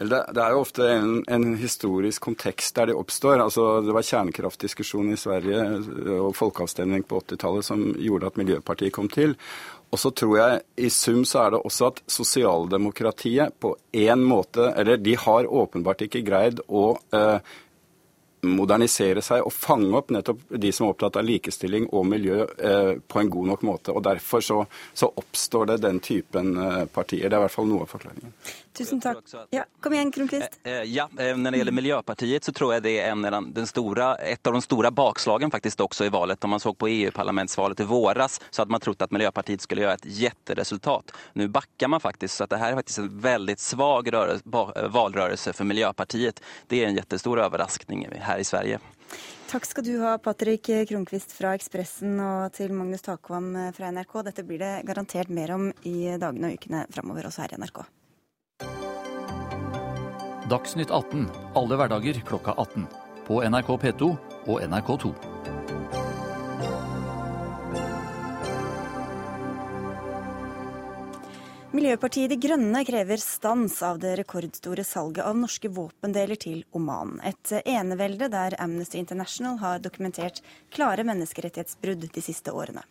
[0.01, 3.43] Det, er jo ofte en, en, historisk kontekst der de oppstår.
[3.45, 5.61] Altså, det var kjernekraftdiskusjon i Sverige
[6.17, 9.37] og folkeavstemning på 80-tallet som gjorde at Miljøpartiet kom til.
[9.93, 13.75] Og så tror jeg i sum så er det også at sosialdemokratiet på
[14.07, 17.43] en måte Eller de har åpenbart ikke greid å eh,
[18.43, 22.93] modernisere seg og fange opp nettopp de som er opptatt av likestilling og miljø eh,
[23.07, 23.95] på en god nok måte.
[23.95, 24.59] Og Derfor så,
[24.95, 27.29] så, oppstår det den typen eh, partier.
[27.29, 28.33] Det er i hvert fall noe av forklaringen.
[28.81, 29.19] Tusen takk.
[29.51, 30.61] Ja, kom igjen, Kronkvist.
[30.63, 33.67] Eh, eh, ja, eh, Når det gjelder Miljøpartiet, så tror jeg det er en, den
[33.67, 36.45] store, et av de store bakslagene faktisk også i valget.
[36.45, 39.99] Om man så på EU-parlamentsvalget i våres, så hadde man trodd at Miljøpartiet skulle gjøre
[39.99, 41.13] et kjemperesultat.
[41.35, 44.09] Nå bakker man faktisk, så det her er faktisk en veldig svak
[44.95, 46.41] valgrørelse for Miljøpartiet.
[46.71, 48.81] Det er en kjempestor overraskning her i Sverige.
[49.51, 54.21] Takk skal du ha, Patrick Kronquist fra Ekspressen og til Magnus Takvam fra NRK.
[54.29, 57.83] Dette blir det garantert mer om i dagene og ukene framover, også her i NRK.
[60.51, 62.87] Dagsnytt 18 alle hverdager klokka 18.
[63.27, 64.15] På NRK P2
[64.51, 65.13] og NRK2.
[71.71, 77.13] Miljøpartiet De Grønne krever stans av det rekordstore salget av norske våpendeler til Oman.
[77.23, 80.41] Et enevelde der Amnesty International har dokumentert
[80.75, 82.83] klare menneskerettighetsbrudd de siste årene.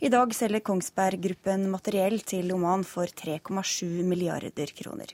[0.00, 5.12] I dag selger Kongsberg Gruppen materiell til Oman for 3,7 milliarder kroner.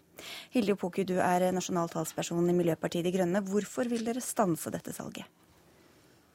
[0.55, 3.43] Hilde Opoku, du er nasjonal talsperson i Miljøpartiet De Grønne.
[3.43, 5.27] Hvorfor vil dere stanse dette salget?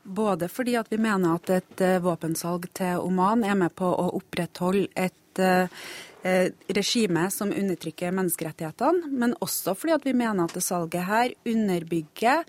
[0.03, 4.91] Både fordi vi mener at et eh, våpensalg til Oman er med på å opprettholde
[4.91, 5.39] et
[6.25, 11.33] eh, regime som undertrykker menneskerettighetene, men også fordi at vi mener at det salget her
[11.45, 12.43] underbygger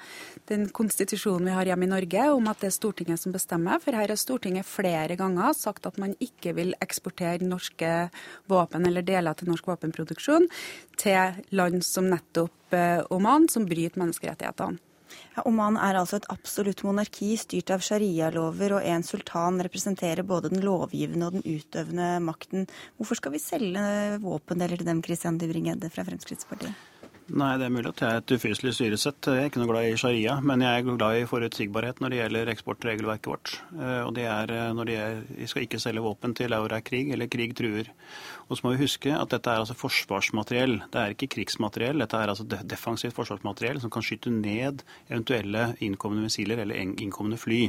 [0.50, 3.82] den konstitusjonen vi har hjemme i Norge om at det er Stortinget som bestemmer.
[3.82, 7.92] For her har Stortinget flere ganger sagt at man ikke vil eksportere norske
[8.50, 10.48] våpen eller deler til norsk våpenproduksjon
[11.00, 14.80] til land som nettopp eh, Oman, som bryter menneskerettighetene.
[15.36, 20.52] Ja, Oman er altså et absolutt monarki styrt av sharialover, og en sultan representerer både
[20.54, 22.66] den lovgivende og den utøvende makten.
[22.96, 23.86] Hvorfor skal vi selge
[24.24, 26.92] våpendeler til dem, Christian Dybring-Edde fra Fremskrittspartiet?
[27.26, 29.26] Nei, det er mulig at jeg er et ufyselig styresett.
[29.26, 32.20] Jeg er ikke noe glad i sharia, men jeg er glad i forutsigbarhet når det
[32.20, 33.54] gjelder eksportregelverket vårt.
[33.74, 37.10] Eh, og det er eh, når de er, skal ikke selge våpen til aura krig,
[37.10, 37.90] eller krig truer.
[38.46, 40.76] Og så må vi huske at dette er altså forsvarsmateriell.
[40.92, 41.98] Det er ikke krigsmateriell.
[41.98, 47.64] Dette er altså defensivt forsvarsmateriell som kan skyte ned eventuelle innkommende missiler eller innkommende fly.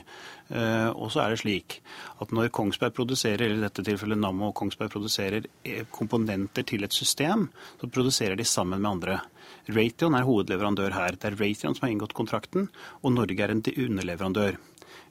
[0.53, 1.79] Eh, og så er det slik
[2.21, 5.49] at når Kongsberg produserer, eller i dette tilfellet Nammo og Kongsberg produserer
[5.93, 7.49] komponenter til et system,
[7.81, 9.19] så produserer de sammen med andre.
[9.73, 11.17] Raytheon er hovedleverandør her.
[11.17, 12.69] Det er Raytheon som har inngått kontrakten,
[13.01, 14.61] og Norge er en underleverandør.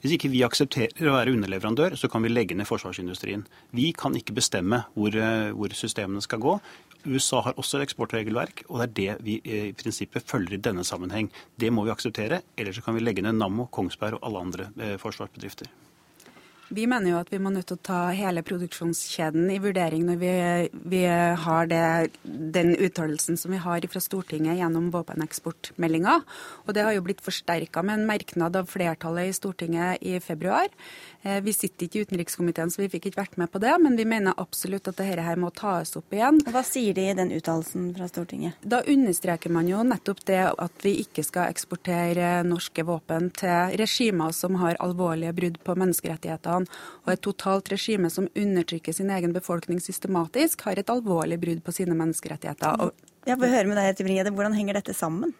[0.01, 3.47] Hvis ikke vi aksepterer å være underleverandør, så kan vi legge ned forsvarsindustrien.
[3.73, 6.59] Vi kan ikke bestemme hvor, eh, hvor systemene skal gå.
[7.07, 10.85] USA har også eksportregelverk, og det er det vi eh, i prinsippet følger i denne
[10.85, 11.31] sammenheng.
[11.57, 14.97] Det må vi akseptere, ellers kan vi legge ned Nammo, Kongsberg og alle andre eh,
[15.01, 15.71] forsvarsbedrifter.
[16.67, 20.17] Vi mener jo at vi må nødt til å ta hele produksjonskjeden i vurdering når
[20.19, 20.31] vi,
[20.91, 21.83] vi har det,
[22.27, 26.17] den uttalelsen som vi har fra Stortinget gjennom våpeneksportmeldinga.
[26.65, 30.67] Og det har jo blitt forsterka med en merknad av flertallet i Stortinget i februar.
[31.27, 33.73] Eh, vi sitter ikke i utenrikskomiteen, så vi fikk ikke vært med på det.
[33.83, 36.39] Men vi mener absolutt at dette her må tas opp igjen.
[36.47, 38.61] Hva sier de i den uttalelsen fra Stortinget?
[38.61, 44.35] Da understreker man jo nettopp det at vi ikke skal eksportere norske våpen til regimer
[44.35, 46.69] som har alvorlige brudd på menneskerettighetene
[47.05, 51.75] og et totalt regime som undertrykker sin egen befolkning systematisk, har et alvorlig brudd på
[51.75, 52.91] sine menneskerettigheter.
[53.27, 55.33] Jeg vil høre med deg, Tybring-Gjedde, Hvordan henger dette sammen?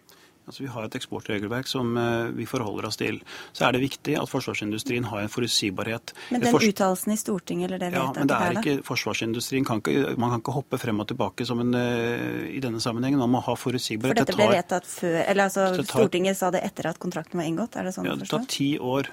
[0.47, 3.19] Altså Vi har et eksportregelverk som uh, vi forholder oss til.
[3.51, 6.13] Så er det viktig at forsvarsindustrien har en forutsigbarhet.
[6.31, 9.81] Men den Fors uttalelsen i Stortinget eller det ja, men det er ikke forsvarsindustrien kan
[9.83, 13.19] ikke, Man kan ikke hoppe frem og tilbake som en, uh, i denne sammenhengen.
[13.19, 14.15] Man må ha forutsigbarhet.
[14.15, 17.49] For dette ble vedtatt før, eller altså tar, Stortinget sa det etter at kontrakten var
[17.51, 17.75] inngått?
[17.75, 19.12] er Det sånn ja, det tar ti år,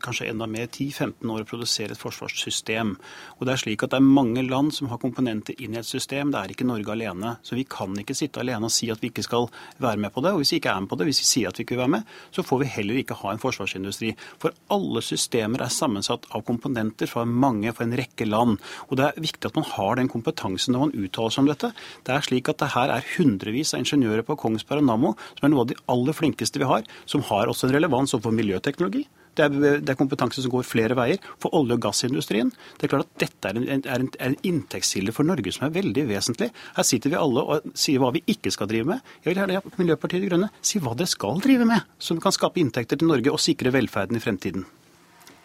[0.00, 2.96] kanskje enda mer, 10-15 år å produsere et forsvarssystem.
[3.36, 5.92] Og det er slik at det er mange land som har komponenter inn i et
[5.92, 6.32] system.
[6.32, 7.36] Det er ikke Norge alene.
[7.44, 10.24] Så vi kan ikke sitte alene og si at vi ikke skal være med på
[10.24, 10.37] det.
[10.38, 11.82] Og hvis vi ikke er med på det, hvis vi sier at vi ikke vil
[11.82, 14.12] være med, så får vi heller ikke ha en forsvarsindustri.
[14.38, 18.62] For alle systemer er sammensatt av komponenter fra mange, fra en rekke land.
[18.86, 21.72] Og det er viktig at man har den kompetansen når man uttaler seg om dette.
[22.06, 25.48] Det er slik at det her er hundrevis av ingeniører på Kongsberg og Nammo som
[25.48, 29.08] er noe av de aller flinkeste vi har, som har også en relevans overfor miljøteknologi.
[29.38, 31.22] Det er, det er, kompetanse som går flere veier.
[31.42, 32.50] For olje- og gassindustrien.
[32.78, 35.68] Det er klart at Dette er en, er en, er en inntektskilde for Norge som
[35.68, 36.50] er veldig vesentlig.
[36.76, 39.14] Her sitter vi alle og sier hva vi ikke skal drive med.
[39.22, 42.62] Jeg vil gjerne Miljøpartiet De Grønne si hva dere skal drive med, som kan skape
[42.62, 44.66] inntekter til Norge og sikre velferden i fremtiden.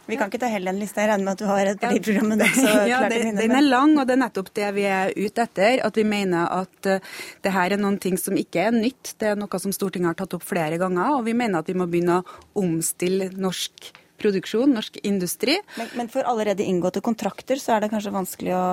[0.06, 1.04] Vi kan ikke ta hele den lista.
[1.04, 2.50] Jeg regner med at du har et partiprogram med det.
[2.90, 5.80] ja, Den er lang, og det er nettopp det vi er ute etter.
[5.88, 9.16] At vi mener at uh, det her er noen ting som ikke er nytt.
[9.22, 11.16] Det er noe som Stortinget har tatt opp flere ganger.
[11.18, 15.58] Og vi mener at vi må begynne å omstille norsk produksjon, norsk industri.
[15.80, 18.66] Men, men for allerede inngåtte kontrakter så er det kanskje vanskelig å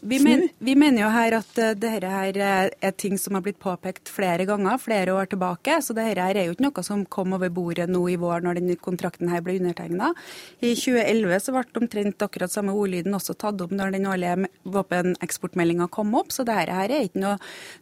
[0.00, 3.58] vi, men, vi, mener jo her at uh, dette her er ting som har blitt
[3.58, 5.80] påpekt flere ganger, flere år tilbake.
[5.82, 8.60] Så dette her er jo ikke noe som kom over bordet nå i vår når
[8.60, 10.12] denne kontrakten her ble undertegna.
[10.62, 15.88] I 2011 så ble omtrent akkurat samme ordlyden også tatt opp når den årlige våpeneksportmeldinga
[15.90, 16.30] kom opp.
[16.34, 17.34] Så dette her er ikke noe,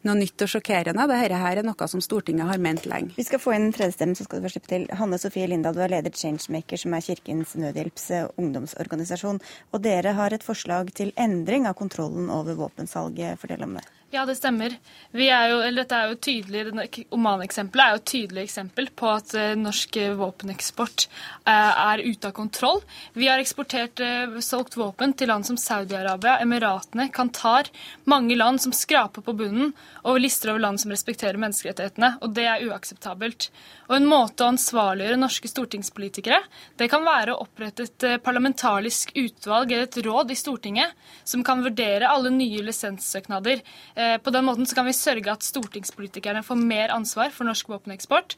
[0.09, 1.09] noe nytt og sjokkerende.
[1.12, 3.12] Dette her er noe som Stortinget har ment lenge.
[3.20, 4.88] Vi skal få inn en tredjestemme, så skal du få slippe til.
[4.96, 8.09] Hanne Sofie Lindahl, du er leder Changemaker, som er Kirkens Nødhjelps
[8.40, 9.42] ungdomsorganisasjon.
[9.76, 13.40] Og dere har et forslag til endring av kontroll kontrollen over våpensalget.
[13.40, 13.83] Fortell om det.
[14.11, 14.71] Ja, det stemmer.
[15.12, 19.57] Er jo, dette er jo tydelig, Oman-eksempelet er jo et tydelig eksempel på at uh,
[19.59, 21.09] norsk våpeneksport
[21.45, 22.81] uh, er ute av kontroll.
[23.19, 24.01] Vi har eksportert
[24.40, 27.69] solgt våpen til land som Saudi-Arabia, Emiratene, Qatar.
[28.07, 29.75] Mange land som skraper på bunnen
[30.07, 32.14] og lister over land som respekterer menneskerettighetene.
[32.23, 33.51] Og det er uakseptabelt.
[33.88, 36.40] Og en måte å ansvarliggjøre norske stortingspolitikere
[36.79, 41.62] det kan være å opprette et parlamentarisk utvalg eller et råd i Stortinget som kan
[41.64, 43.62] vurdere alle nye lisenssøknader
[43.96, 47.68] Eh, på den måten så kan vi sørge at stortingspolitikerne får mer ansvar for norsk
[47.72, 48.37] våpeneksport.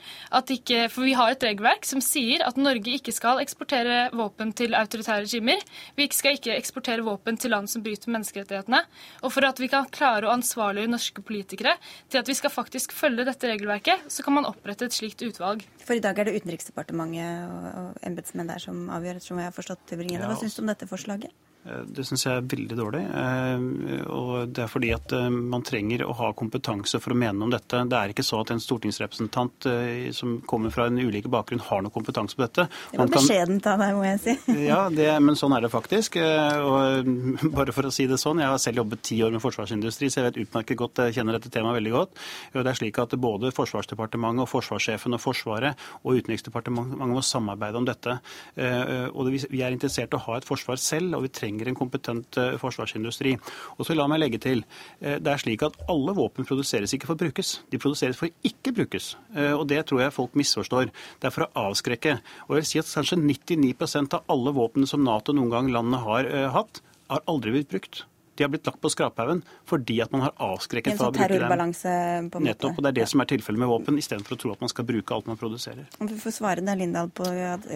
[0.48, 4.76] Ikke, for vi har et regelverk som sier at Norge ikke skal eksportere våpen til
[4.78, 5.62] autoritære regimer.
[5.98, 8.80] Vi skal ikke eksportere våpen til land som bryter menneskerettighetene.
[9.22, 11.76] Og for at vi kan klare å ansvarliggjøre norske politikere
[12.08, 15.37] til at vi skal faktisk følge dette regelverket, så kan man opprette et slikt utvalg.
[15.38, 19.54] For i dag er det Utenriksdepartementet og, og embetsmenn der som avgjør, som jeg har
[19.56, 20.08] forstått det.
[20.18, 21.34] Hva syns du om dette forslaget?
[21.66, 23.02] Eh, det syns jeg er veldig dårlig.
[23.04, 27.44] Eh, og det er fordi at eh, man trenger å ha kompetanse for å mene
[27.44, 27.82] om dette.
[27.88, 29.68] Det er ikke så at en stortingsrepresentant
[30.14, 32.66] som kommer fra en ulike bakgrunn, har noe kompetanse på dette.
[32.92, 34.36] Det var beskjedent av deg, må jeg si.
[34.68, 36.18] Ja, det, men sånn er det faktisk.
[36.18, 37.08] Og
[37.56, 40.20] bare for å si det sånn, jeg har selv jobbet ti år med forsvarsindustri, så
[40.20, 42.22] jeg vet utmerket godt, jeg kjenner dette temaet veldig godt.
[42.54, 47.80] Og det er slik at både Forsvarsdepartementet og forsvarssjefen og Forsvaret og Utenriksdepartementet må samarbeide
[47.80, 48.18] om dette.
[48.58, 51.78] Og vi er interessert i å ha et forsvar selv, og vi trenger trenger en
[51.78, 53.34] kompetent eh, forsvarsindustri.
[53.78, 54.64] Og så la meg legge til,
[55.00, 57.60] eh, det er slik at alle våpen produseres ikke for å brukes.
[57.70, 59.16] De produseres for å ikke brukes.
[59.34, 60.92] Eh, og det tror jeg folk misforstår.
[61.20, 62.20] Det er for å avskrekke.
[62.48, 66.04] Og jeg vil si at kanskje 99% av alle våpnene som Nato noen gang landet
[66.04, 68.04] har hatt, har aldri blitt brukt.
[68.38, 71.48] De har blitt lagt på skraphaugen fordi at man har avskrekket fra å bruke dem.
[71.48, 72.44] På en måte.
[72.46, 74.72] Nettopp, og Det er det som er tilfellet med våpen, istedenfor å tro at man
[74.72, 75.88] skal bruke alt man produserer.
[75.98, 77.66] Om vi får svare deg, Lindahl, på at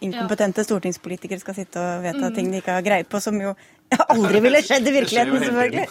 [0.00, 2.36] inkompetente stortingspolitikere skal sitte og vedta mm.
[2.38, 3.54] ting de ikke har greie på, som jo
[4.08, 5.84] aldri ville skjedd i virkeligheten, selvfølgelig.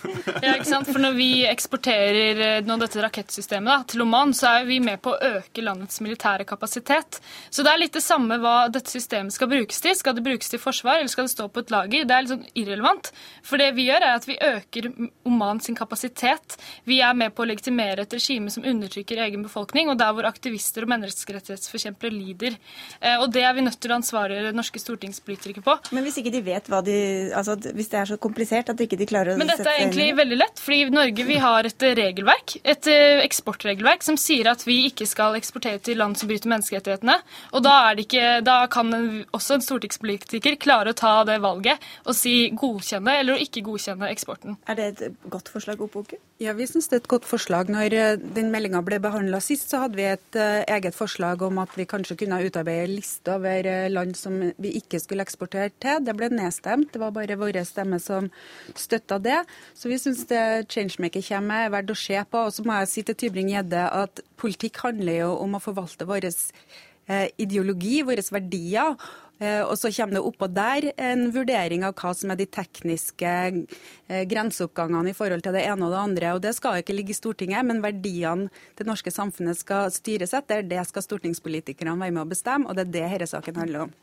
[0.44, 0.90] Ja, ikke sant?
[0.92, 5.02] For Når vi eksporterer når nå dette rakettsystemet da, til Oman, så er vi med
[5.04, 7.20] på å øke landets militære kapasitet.
[7.50, 9.96] Så det er litt det samme hva dette systemet skal brukes til.
[9.98, 12.08] Skal det brukes til forsvar, eller skal det stå på et lager?
[12.08, 13.12] Det er litt sånn irrelevant.
[13.46, 14.90] For det vi gjør, er at vi øker
[15.30, 16.58] Oman sin kapasitet.
[16.90, 20.28] Vi er med på å legitimere et regime som undertrykker egen befolkning, og der hvor
[20.30, 22.60] aktivister og menneskerettighetsforkjempere lider.
[23.00, 25.78] Eh, og det er vi nødt til å ansvarliggjøre norske stortingspolitikere på.
[25.96, 26.98] Men hvis ikke de vet hva de
[27.36, 29.70] altså, hvis hvis det er så komplisert at ikke de klarer å sette Men dette
[29.70, 34.18] er egentlig veldig lett, fordi i Norge vi har et regelverk, et eh, eksportregelverk som
[34.20, 37.18] sier at vi ikke skal eksportere til land som bryter menneskerettighetene.
[37.54, 42.18] Og da, ikke, da kan en, også en stortingspolitiker klare å ta det valget og
[42.18, 44.58] si godkjenne eller ikke godkjenne eksporten.
[44.70, 46.20] Er det et godt forslag, Opoke?
[46.42, 47.70] Ja, vi syns det er et godt forslag.
[47.72, 51.62] Når eh, den meldinga ble behandla sist, så hadde vi et uh, eget forslag om
[51.62, 56.02] at vi kanskje kunne utarbeide en liste over land som vi ikke skulle eksportere til.
[56.06, 56.92] Det ble nedstemt.
[56.94, 58.32] Det var bare vårt stemme som
[58.74, 59.42] støtta det.
[59.78, 62.48] Så vi syns det Changemaker kommer med, er verdt å se på.
[62.48, 66.32] Og så må jeg si til Tybring-Gjedde at politikk handler jo om å forvalte vår
[66.32, 68.98] eh, ideologi, våre verdier.
[69.40, 73.34] Eh, og så kommer det oppå der en vurdering av hva som er de tekniske
[73.52, 76.34] eh, grenseoppgangene i forhold til det ene og det andre.
[76.38, 78.48] Og det skal ikke ligge i Stortinget, men verdiene
[78.80, 82.88] det norske samfunnet skal styres etter, det skal stortingspolitikerne være med å bestemme, og det
[82.88, 83.96] er det denne saken handler om.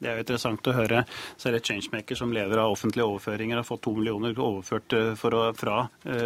[0.00, 1.02] Det er jo interessant å høre.
[1.36, 5.42] Så er det Changemaker som lever av offentlige overføringer, har fått to millioner overført å,
[5.56, 5.82] fra,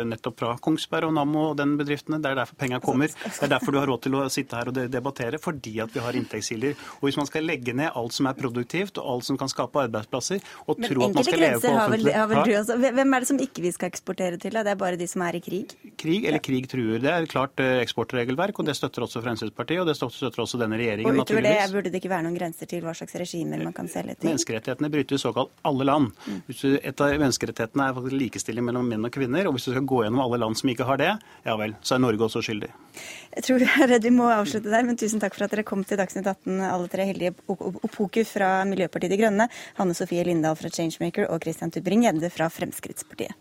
[0.06, 2.20] nettopp fra Kongsberg og Nammo og den bedriftene.
[2.22, 3.10] Det er derfor penga kommer.
[3.10, 6.04] Det er derfor du har råd til å sitte her og debattere, fordi at vi
[6.04, 6.78] har inntektskilder.
[7.00, 9.82] Og hvis man skal legge ned alt som er produktivt og alt som kan skape
[9.88, 12.78] arbeidsplasser, og Men tro at man skal leve på offentlig har vel, har vel også,
[12.84, 14.54] Hvem er det som ikke vi skal eksportere til?
[14.54, 14.62] Da?
[14.62, 15.74] Det er bare de som er i krig?
[15.98, 17.02] Krig eller krig truer.
[17.02, 21.10] Det er klart eksportregelverk, og det støtter også Fremskrittspartiet, og det støtter også denne regjeringen.
[21.10, 23.88] Og utover det burde det ikke være noen grenser til hva slags regimer man kan
[23.90, 24.31] selge til?
[24.31, 26.11] Menneskerettighetene bryter såkalt alle land.
[26.50, 29.48] Et av menneskerettighetene er faktisk likestilling mellom menn og kvinner.
[29.48, 31.11] Og hvis du skal gå gjennom alle land som ikke har det,
[31.46, 32.70] ja vel, så er Norge også skyldig.
[33.37, 35.66] Jeg tror vi er redd vi må avslutte der, men tusen takk for at dere
[35.66, 37.09] kom til Dagsnytt 18, alle tre.
[37.11, 37.35] heldige.
[37.48, 39.48] Opoku fra Miljøpartiet De Grønne,
[39.79, 43.35] Hanne Sofie Lindahl fra Changemaker og Christian Tubring-Gjedde fra Fremskrittspartiet.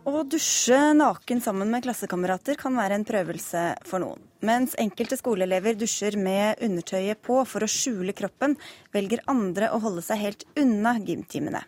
[0.00, 4.22] Å dusje naken sammen med klassekamerater kan være en prøvelse for noen.
[4.48, 8.54] Mens enkelte skoleelever dusjer med undertøyet på for å skjule kroppen,
[8.96, 11.60] velger andre å holde seg helt unna gymtimene.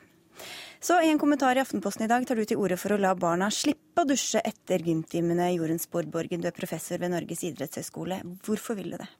[0.80, 3.12] Så i en kommentar i Aftenposten i dag tar du til orde for å la
[3.14, 5.50] barna slippe å dusje etter gymtimene.
[5.52, 8.22] Jorunn Sporborgen, du er professor ved Norges idrettshøgskole.
[8.46, 9.10] Hvorfor vil du det?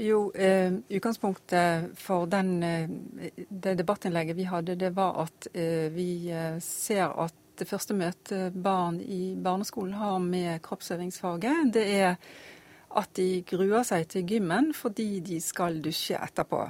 [0.00, 2.88] Jo, eh, Utgangspunktet for den, eh,
[3.50, 8.48] det debattinnlegget vi hadde, det var at eh, vi eh, ser at det første møte
[8.54, 12.16] barn i barneskolen har med kroppsøvingsfaget, det er
[12.96, 16.62] at de gruer seg til gymmen fordi de skal dusje etterpå.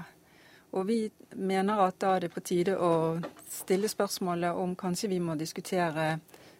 [0.76, 0.98] Og vi
[1.40, 6.10] mener at da er det på tide å stille spørsmålet om kanskje vi må diskutere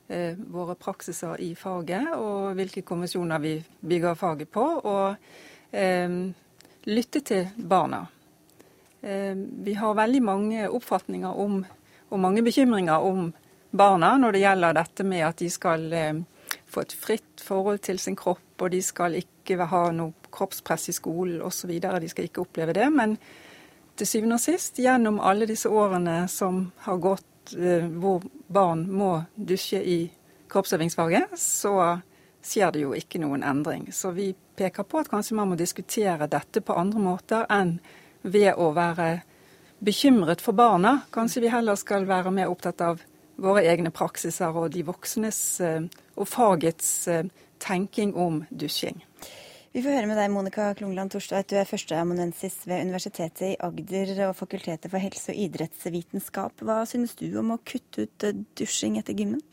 [0.09, 6.17] eh, våre praksiser i faget, og hvilke konvensjoner vi bygger faget på, og eh,
[6.89, 8.07] lytte til barna.
[9.03, 11.61] Eh, vi har veldig mange oppfatninger om,
[12.09, 13.29] og mange bekymringer om
[13.71, 16.21] barna når det gjelder dette med at de skal eh,
[16.69, 20.97] få et fritt forhold til sin kropp, og de skal ikke ha noe kroppspress i
[20.97, 21.73] skolen osv.
[21.81, 22.89] De skal ikke oppleve det.
[22.93, 23.17] Men
[23.99, 29.15] til syvende og sist, gjennom alle disse årene som har gått eh, hvor barn må
[29.35, 30.01] dusje i
[30.49, 32.01] kroppsøvingsfaget, så
[32.45, 33.89] skjer det jo ikke noen endring.
[33.93, 37.79] Så vi peker på at kanskje man må diskutere dette på andre måter enn
[38.23, 39.11] ved å være
[39.85, 41.01] bekymret for barna.
[41.15, 43.03] Kanskje vi heller skal være mer opptatt av
[43.39, 45.85] våre egne praksiser og de voksnes eh,
[46.19, 47.29] og fagets eh,
[47.63, 49.01] tenking om dusjing.
[49.75, 51.51] Vi får høre med deg, Monica Klungland Torstveit.
[51.51, 56.65] Du er førsteamanuensis ved Universitetet i Agder og Fakultetet for helse- og idrettsvitenskap.
[56.65, 59.45] Hva synes du om å kutte ut eh, dusjing etter gymmen?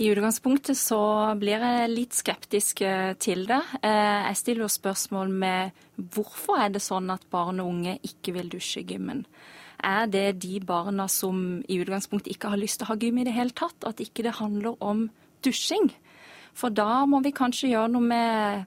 [0.00, 0.98] I utgangspunktet så
[1.36, 2.78] blir jeg litt skeptisk
[3.20, 3.58] til det.
[3.84, 5.82] Jeg stiller jo spørsmål med
[6.16, 9.20] hvorfor er det sånn at barn og unge ikke vil dusje i gymmen
[9.82, 13.26] er det de barna som i utgangspunktet ikke har lyst til å ha gym i
[13.28, 13.86] det hele tatt?
[13.86, 15.08] At ikke det handler om
[15.44, 15.90] dusjing?
[16.54, 18.64] For da må vi kanskje gjøre noe med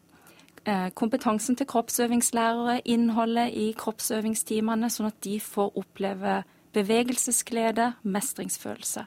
[0.65, 6.41] eh, kompetansen til kroppsøvingslærere, innholdet i kroppsøvingstimene, sånn at de får oppleve
[6.75, 9.06] bevegelsesglede, mestringsfølelse.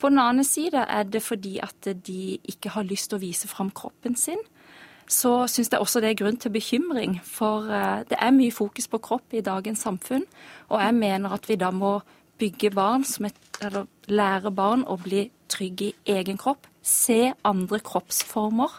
[0.00, 3.48] På den annen side er det fordi at de ikke har lyst til å vise
[3.48, 4.40] fram kroppen sin
[5.10, 7.18] så syns jeg også det er grunn til bekymring.
[7.26, 10.24] For eh, det er mye fokus på kropp i dagens samfunn.
[10.70, 11.98] Og jeg mener at vi da må
[12.40, 16.68] bygge barn, et, eller lære barn å bli trygge i egen kropp.
[16.80, 18.78] Se andre kroppsformer.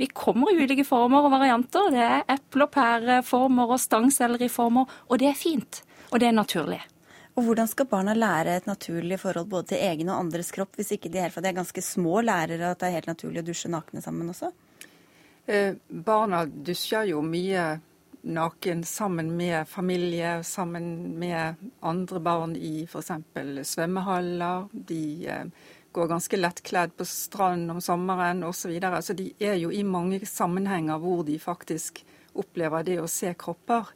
[0.00, 1.92] Vi kommer i ulike former og varianter.
[1.92, 4.98] Det er eple- og pæreformer og stangselleri-former.
[5.08, 5.82] Og det er fint.
[6.10, 6.80] Og det er naturlig.
[7.36, 10.94] Og Hvordan skal barna lære et naturlig forhold både til egen og andres kropp, hvis
[10.96, 14.32] ikke de er ganske små lærere at det er helt naturlig å dusje nakne sammen
[14.32, 14.54] også?
[15.46, 17.78] Eh, barna dusjer jo mye
[18.26, 23.12] naken sammen med familie, sammen med andre barn i f.eks.
[23.62, 24.66] svømmehaller.
[24.72, 25.44] De eh,
[25.92, 28.60] går ganske lettkledd på stranden om sommeren osv.
[28.60, 29.02] Så, videre.
[29.02, 32.02] så de er jo i mange sammenhenger hvor de faktisk
[32.34, 33.94] opplever det å se kropper.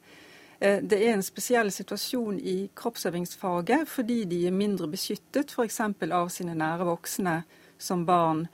[0.60, 5.82] Eh, det er en spesiell situasjon i kroppsøvingsfaget fordi de er mindre beskyttet f.eks.
[5.82, 7.40] av sine nære voksne
[7.80, 8.46] som barn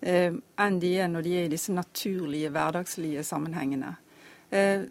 [0.00, 3.96] enn de er når de er i disse naturlige, hverdagslige sammenhengene.
[4.50, 4.86] Eh,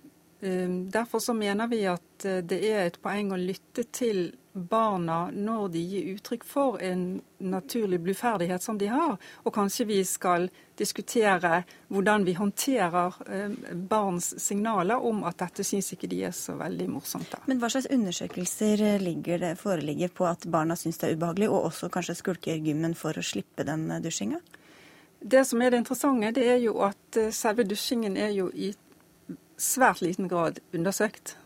[0.92, 5.82] Derfor så mener vi at det er et poeng å lytte til barna når de
[5.84, 9.18] gir uttrykk for en naturlig bluferdighet som de har.
[9.44, 10.48] Og kanskje vi skal
[10.80, 16.56] diskutere hvordan vi håndterer eh, barns signaler om at dette syns ikke de er så
[16.60, 17.32] veldig morsomt.
[17.32, 17.42] Da.
[17.50, 18.86] Men hva slags undersøkelser
[19.60, 23.26] foreligger på at barna syns det er ubehagelig, og også kanskje skulker gymmen for å
[23.26, 24.40] slippe den dusjinga?
[25.20, 28.74] Det som er det interessante, det er jo at eh, selve dusjingen er jo i
[29.58, 31.38] svært liten grad undersøkt.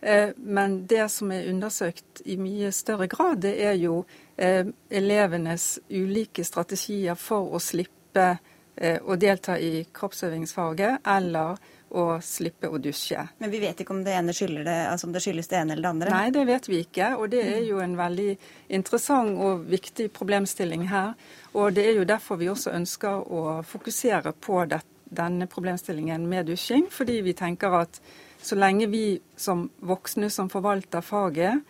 [0.00, 4.04] Eh, men det som er undersøkt i mye større grad, det er jo
[4.36, 8.32] eh, elevenes ulike strategier for å slippe
[8.80, 11.58] å delta i kroppsøvingsfaget eller
[11.90, 13.22] å slippe å dusje.
[13.38, 15.82] Men vi vet ikke om det ene det, altså om det skyldes det ene eller
[15.82, 16.10] det andre?
[16.14, 17.10] Nei, det vet vi ikke.
[17.18, 18.30] Og det er jo en veldig
[18.78, 21.14] interessant og viktig problemstilling her.
[21.58, 26.46] Og det er jo derfor vi også ønsker å fokusere på det, denne problemstillingen med
[26.50, 26.86] dusjing.
[26.90, 28.00] Fordi vi tenker at
[28.40, 31.60] så lenge vi som voksne som forvalter faget,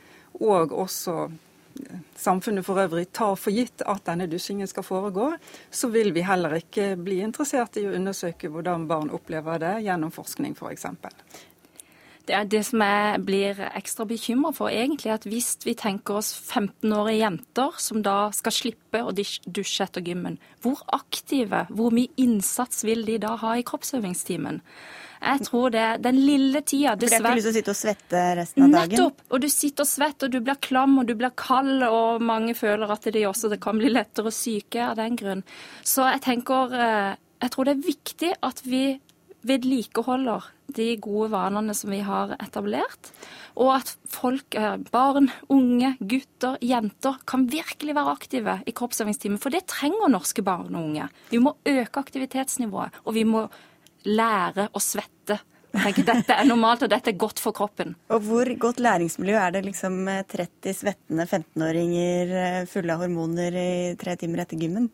[0.40, 5.32] og også eh, samfunnet for øvrig tar for gitt at denne dusjingen skal foregå,
[5.70, 10.14] så vil vi heller ikke bli interessert i å undersøke hvordan barn opplever det gjennom
[10.14, 10.86] forskning f.eks.
[12.30, 16.28] Det er det som jeg blir ekstra bekymra for, egentlig, at hvis vi tenker oss
[16.30, 22.84] 15-årige jenter som da skal slippe å dusje etter gymmen, hvor aktive, hvor mye innsats
[22.86, 24.60] vil de da ha i kroppsøvingstimen?
[25.20, 27.74] Jeg tror det er den lille tida For det er ikke lyst til å sitte
[27.74, 28.94] og svette resten av dagen?
[28.94, 29.26] Nettopp.
[29.28, 32.54] Og du sitter og svetter, og du blir klam og du blir kald, og mange
[32.56, 35.42] føler at de også det kan bli lettere syke av den grunn.
[35.82, 37.12] Så jeg tenker eh,
[37.42, 38.84] Jeg tror det er viktig at vi
[39.48, 43.12] vedlikeholder de gode vanene som vi har etablert.
[43.60, 49.40] Og at folk, eh, barn, unge, gutter, jenter kan virkelig være aktive i kroppsøvingstimen.
[49.42, 51.08] For det trenger norske barn og unge.
[51.30, 53.48] Vi må øke aktivitetsnivået, og vi må
[54.04, 55.40] lære å svette.
[55.70, 57.94] Tenker Dette er normalt, og dette er godt for kroppen.
[58.10, 63.70] Og Hvor godt læringsmiljø er det liksom 30 svettende 15-åringer eh, fulle av hormoner i
[64.00, 64.88] tre timer etter gymmen?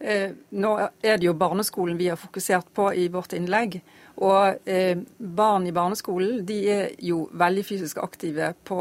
[0.00, 3.80] Eh, nå er det jo barneskolen vi har fokusert på i vårt innlegg.
[4.20, 8.80] Og eh, barn i barneskolen de er jo veldig fysisk aktive på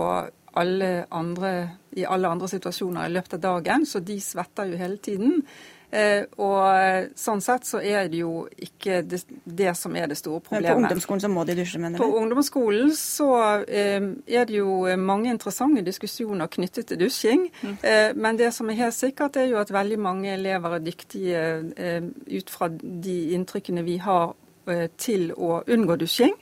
[0.60, 1.52] alle andre,
[1.96, 5.44] i alle andre situasjoner i løpet av dagen, så de svetter jo hele tiden.
[5.90, 10.44] Eh, og sånn sett så er det jo ikke det, det, som er det store
[10.46, 10.68] problemet.
[10.68, 12.04] Men på ungdomsskolen så må de dusje, mener du?
[12.04, 13.30] På ungdomsskolen så
[13.64, 17.48] eh, er det jo mange interessante diskusjoner knyttet til dusjing.
[17.64, 17.80] Mm.
[17.82, 21.48] Eh, men det som er helt sikkert, er jo at veldig mange elever er dyktige
[21.74, 22.06] eh,
[22.38, 24.36] ut fra de inntrykkene vi har
[24.98, 26.36] til å unngå dusjing.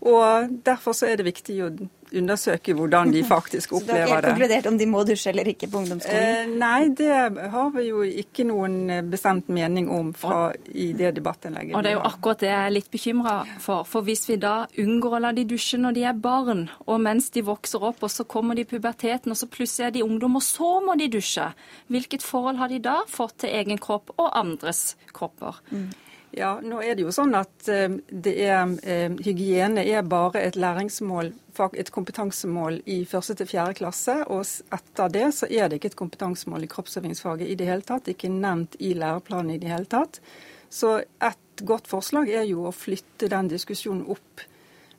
[0.00, 1.68] Og derfor så er det viktig å
[2.14, 4.06] undersøke hvordan de faktisk opplever det.
[4.06, 6.22] Så du har ikke konkludert om de må dusje eller ikke på ungdomsskolen?
[6.22, 11.16] Eh, nei, det har vi jo ikke noen eh, bestemt mening om fra, i det
[11.18, 11.74] debattinnlegget.
[11.74, 13.84] Og Det er jo akkurat det jeg er litt bekymra for.
[13.90, 17.32] For hvis vi da unngår å la de dusje når de er barn, og mens
[17.34, 20.38] de vokser opp, og så kommer de i puberteten, og så plutselig er de ungdom,
[20.38, 21.50] og så må de dusje,
[21.90, 25.58] hvilket forhold har de da fått til egen kropp og andres kropper?
[25.74, 25.90] Mm.
[26.36, 27.94] Ja, nå er det jo sånn at eh,
[28.28, 31.32] er, eh, hygiene er bare et læringsmål,
[31.72, 34.18] et kompetansemål i første til fjerde klasse.
[34.28, 38.12] Og etter det så er det ikke et kompetansemål i kroppsøvingsfaget i det hele tatt.
[38.12, 40.20] Ikke nevnt i læreplanen i det hele tatt.
[40.68, 44.44] Så et godt forslag er jo å flytte den diskusjonen opp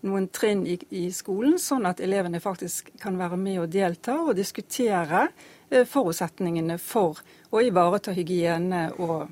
[0.02, 4.38] noen trinn i, i skolen, sånn at elevene faktisk kan være med og delta og
[4.38, 5.28] diskutere
[5.70, 7.20] eh, forutsetningene for
[7.52, 9.28] å ivareta hygiene og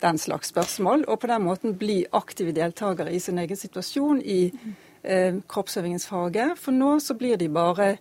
[0.00, 4.40] den slags spørsmål, og på den måten bli aktive deltakere i sin egen situasjon i
[5.02, 6.58] eh, kroppsøvingsfaget.
[6.60, 7.96] For nå så blir de bare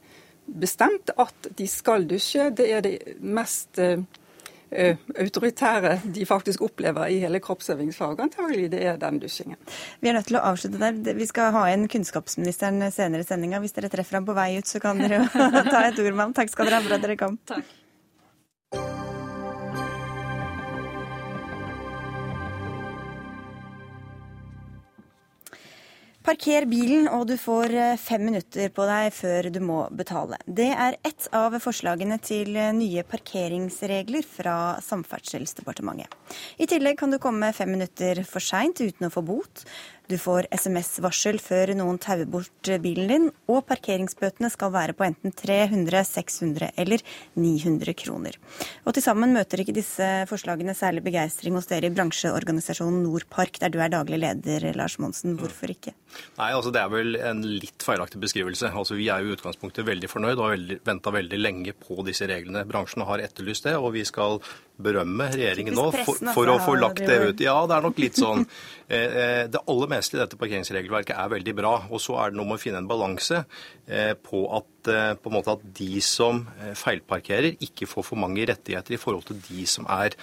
[0.46, 2.52] bestemt at de skal dusje.
[2.56, 4.00] Det er det mest eh,
[4.72, 8.20] eh autoritære de faktisk opplever i hele kroppsøvingsfaget.
[8.20, 9.58] Antagelig det er den dusjingen.
[10.02, 11.16] Vi er nødt til å avslutte der.
[11.16, 13.60] Vi skal ha inn kunnskapsministeren senere i sendinga.
[13.60, 16.24] Hvis dere treffer ham på vei ut, så kan dere jo ta et ord med
[16.26, 16.34] ham.
[16.34, 17.40] Takk skal dere ha for at dere kom.
[17.46, 17.85] Takk.
[26.26, 30.40] Parker bilen, og du får eh, fem minutter på deg før du må betale.
[30.50, 36.10] Det er ett av forslagene til eh, nye parkeringsregler fra Samferdselsdepartementet.
[36.58, 39.68] I tillegg kan du komme fem minutter for seint uten å få bot.
[40.06, 45.34] Du får SMS-varsel før noen tauer bort bilen din, og parkeringsbøtene skal være på enten
[45.34, 47.02] 300, 600 eller
[47.34, 48.38] 900 kroner.
[48.86, 53.74] Og til sammen møter ikke disse forslagene særlig begeistring hos dere i bransjeorganisasjonen Nordpark, der
[53.74, 55.40] du er daglig leder, Lars Monsen.
[55.40, 55.96] Hvorfor ikke?
[56.38, 58.70] Nei, altså Det er vel en litt feilaktig beskrivelse.
[58.70, 62.30] Altså Vi er jo i utgangspunktet veldig fornøyd og har venta veldig lenge på disse
[62.30, 62.66] reglene.
[62.70, 64.40] Bransjen har etterlyst det, og vi skal
[64.78, 67.44] berømme regjeringen nå for, for å få lagt det ut.
[67.44, 68.46] Ja, det er nok litt sånn.
[68.86, 71.74] Eh, eh, det aller meste i dette parkeringsregelverket er veldig bra.
[71.90, 73.44] Og så er det noe med å finne en balanse
[74.26, 76.44] på at på en måte at de som
[76.78, 80.16] feilparkerer, ikke får for mange rettigheter i forhold til de som er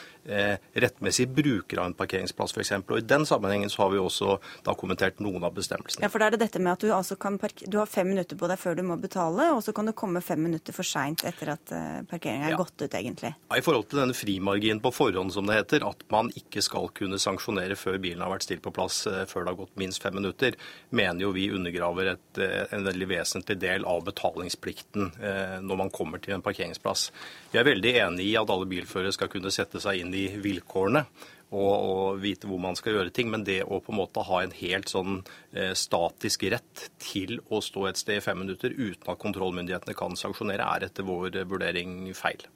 [0.79, 2.73] rettmessig brukere av en parkeringsplass f.eks.
[2.83, 4.37] Og I den sammenhengen så har vi også
[4.67, 6.05] da kommentert noen av bestemmelsene.
[6.05, 8.39] Ja, for da er det dette med at Du, altså kan du har fem minutter
[8.39, 11.25] på deg før du må betale, og så kan du komme fem minutter for seint
[11.27, 11.73] etter at
[12.11, 12.61] parkeringa er ja.
[12.61, 13.33] gått ut, egentlig.
[13.35, 16.91] Ja, I forhold til denne frimarginen på forhånd, som det heter, at man ikke skal
[16.95, 20.17] kunne sanksjonere før bilen har vært stilt på plass før det har gått minst fem
[20.19, 20.59] minutter,
[20.91, 22.43] mener jo vi undergraver et,
[22.73, 24.05] en veldig vesentlig del av
[24.53, 27.11] betalingsplikten når man kommer til en parkeringsplass.
[27.53, 31.07] Vi er veldig enig i at alle bilførere skal kunne sette seg inn i vilkårene.
[31.53, 33.29] Og, og, vite hvor man skal gjøre ting.
[33.29, 35.21] Men det å på en måte ha en helt sånn
[35.53, 40.17] eh, statisk rett til å stå et sted i fem minutter uten at kontrollmyndighetene kan
[40.17, 42.49] sanksjonere, er etter vår vurdering feil.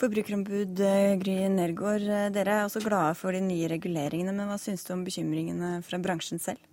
[0.00, 0.80] Forbrukerombud
[1.20, 5.04] Gry Nergård, dere er også glade for de nye reguleringene, men hva syns du om
[5.04, 6.69] bekymringene fra bransjen selv?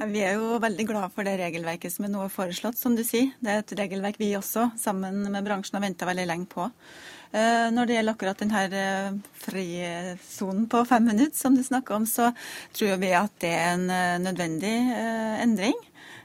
[0.00, 3.34] Vi er jo veldig glad for det regelverket som er nå foreslått, som du sier.
[3.36, 6.70] Det er et regelverk vi også, sammen med bransjen, har venta veldig lenge på.
[7.36, 12.08] Eh, når det gjelder akkurat denne eh, frisonen på fem minutter som du snakker om,
[12.08, 12.30] så
[12.72, 14.72] tror vi at det er en eh, nødvendig
[15.44, 15.76] endring.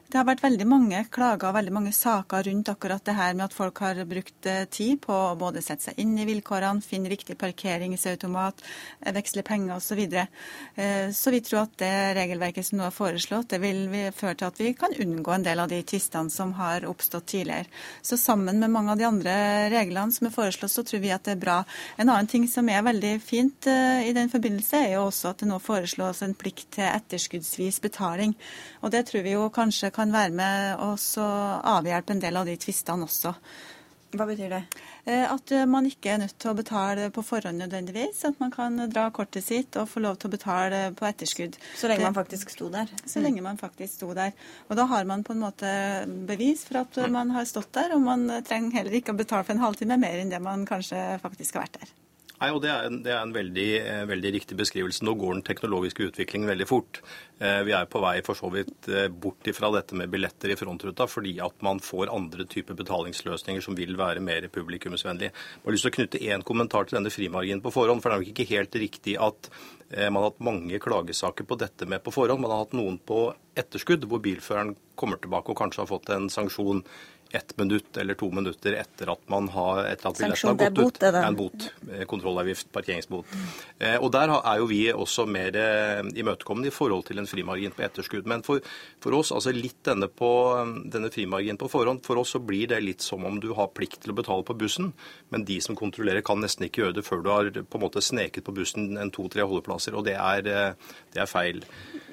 [0.06, 3.48] Det har vært veldig mange klager og veldig mange saker rundt akkurat det her med
[3.48, 7.10] at folk har brukt eh, tid på å både sette seg inn i vilkårene, finne
[7.10, 8.62] riktig parkeringsautomat,
[9.02, 9.88] eh, veksle penger osv.
[9.96, 10.28] Så, videre.
[10.76, 14.50] Eh, så vi tror at det regelverket som nå er foreslått, det vil føre til
[14.50, 17.72] at vi kan unngå en del av de tvistene som har oppstått tidligere.
[18.06, 19.36] Så sammen med mange av de andre
[19.74, 21.58] reglene som er foreslått, så tror vi at det er bra.
[21.98, 25.50] En annen ting som er veldig fint i den forbindelse, er jo også at det
[25.50, 28.36] nå foreslås en plikt til etterskuddsvis betaling.
[28.84, 31.00] Og det tror vi jo kanskje kan være med og
[31.78, 33.34] avhjelpe en del av de tvistene også.
[34.16, 34.62] Hva betyr det?
[35.10, 38.22] Eh, at man ikke er nødt til å betale på forhånd nødvendigvis.
[38.30, 41.58] At man kan dra kortet sitt og få lov til å betale på etterskudd.
[41.76, 42.92] Så lenge man faktisk sto der?
[43.04, 44.32] Så lenge man faktisk sto der.
[44.70, 45.68] Og da har man på en måte
[46.30, 49.58] bevis for at man har stått der, og man trenger heller ikke å betale for
[49.58, 51.96] en halvtime mer enn det man kanskje faktisk har vært der.
[52.36, 55.06] Nei, og Det er en, det er en veldig, eh, veldig, riktig beskrivelse.
[55.08, 57.00] Nå går den teknologiske utviklingen veldig fort.
[57.40, 60.58] Eh, vi er på vei for så vidt eh, bort ifra dette med billetter i
[60.60, 65.32] frontruta, fordi at man får andre typer betalingsløsninger som vil være mer publikumsvennlige.
[65.32, 68.04] Jeg har lyst til å knytte én kommentar til denne frimarginen på forhånd.
[68.04, 69.50] for Det er nok ikke helt riktig at
[69.96, 72.42] man har hatt mange klagesaker på dette med på forhånd.
[72.42, 76.28] Man har hatt noen på etterskudd, hvor bilføreren kommer tilbake og kanskje har fått en
[76.30, 76.82] sanksjon
[77.36, 81.00] ett minutt eller to minutter etter at man har etter at billetten har gått ut.
[81.02, 81.68] Det er en bot.
[81.92, 83.26] Eh, kontrollavgift, parkeringsbot.
[83.36, 83.48] Mm.
[84.00, 87.86] og Der er jo vi også mer eh, imøtekommende i forhold til en frimargin på
[87.86, 88.30] etterskudd.
[88.30, 88.64] Men for,
[89.04, 90.32] for oss, altså litt denne, på,
[90.92, 94.04] denne frimarginen på forhånd, for oss så blir det litt som om du har plikt
[94.06, 94.94] til å betale på bussen,
[95.34, 98.04] men de som kontrollerer kan nesten ikke gjøre det før du har på en måte
[98.04, 99.96] sneket på bussen en to-tre holdeplasser.
[99.96, 100.76] og det er,
[101.14, 101.64] det er feil.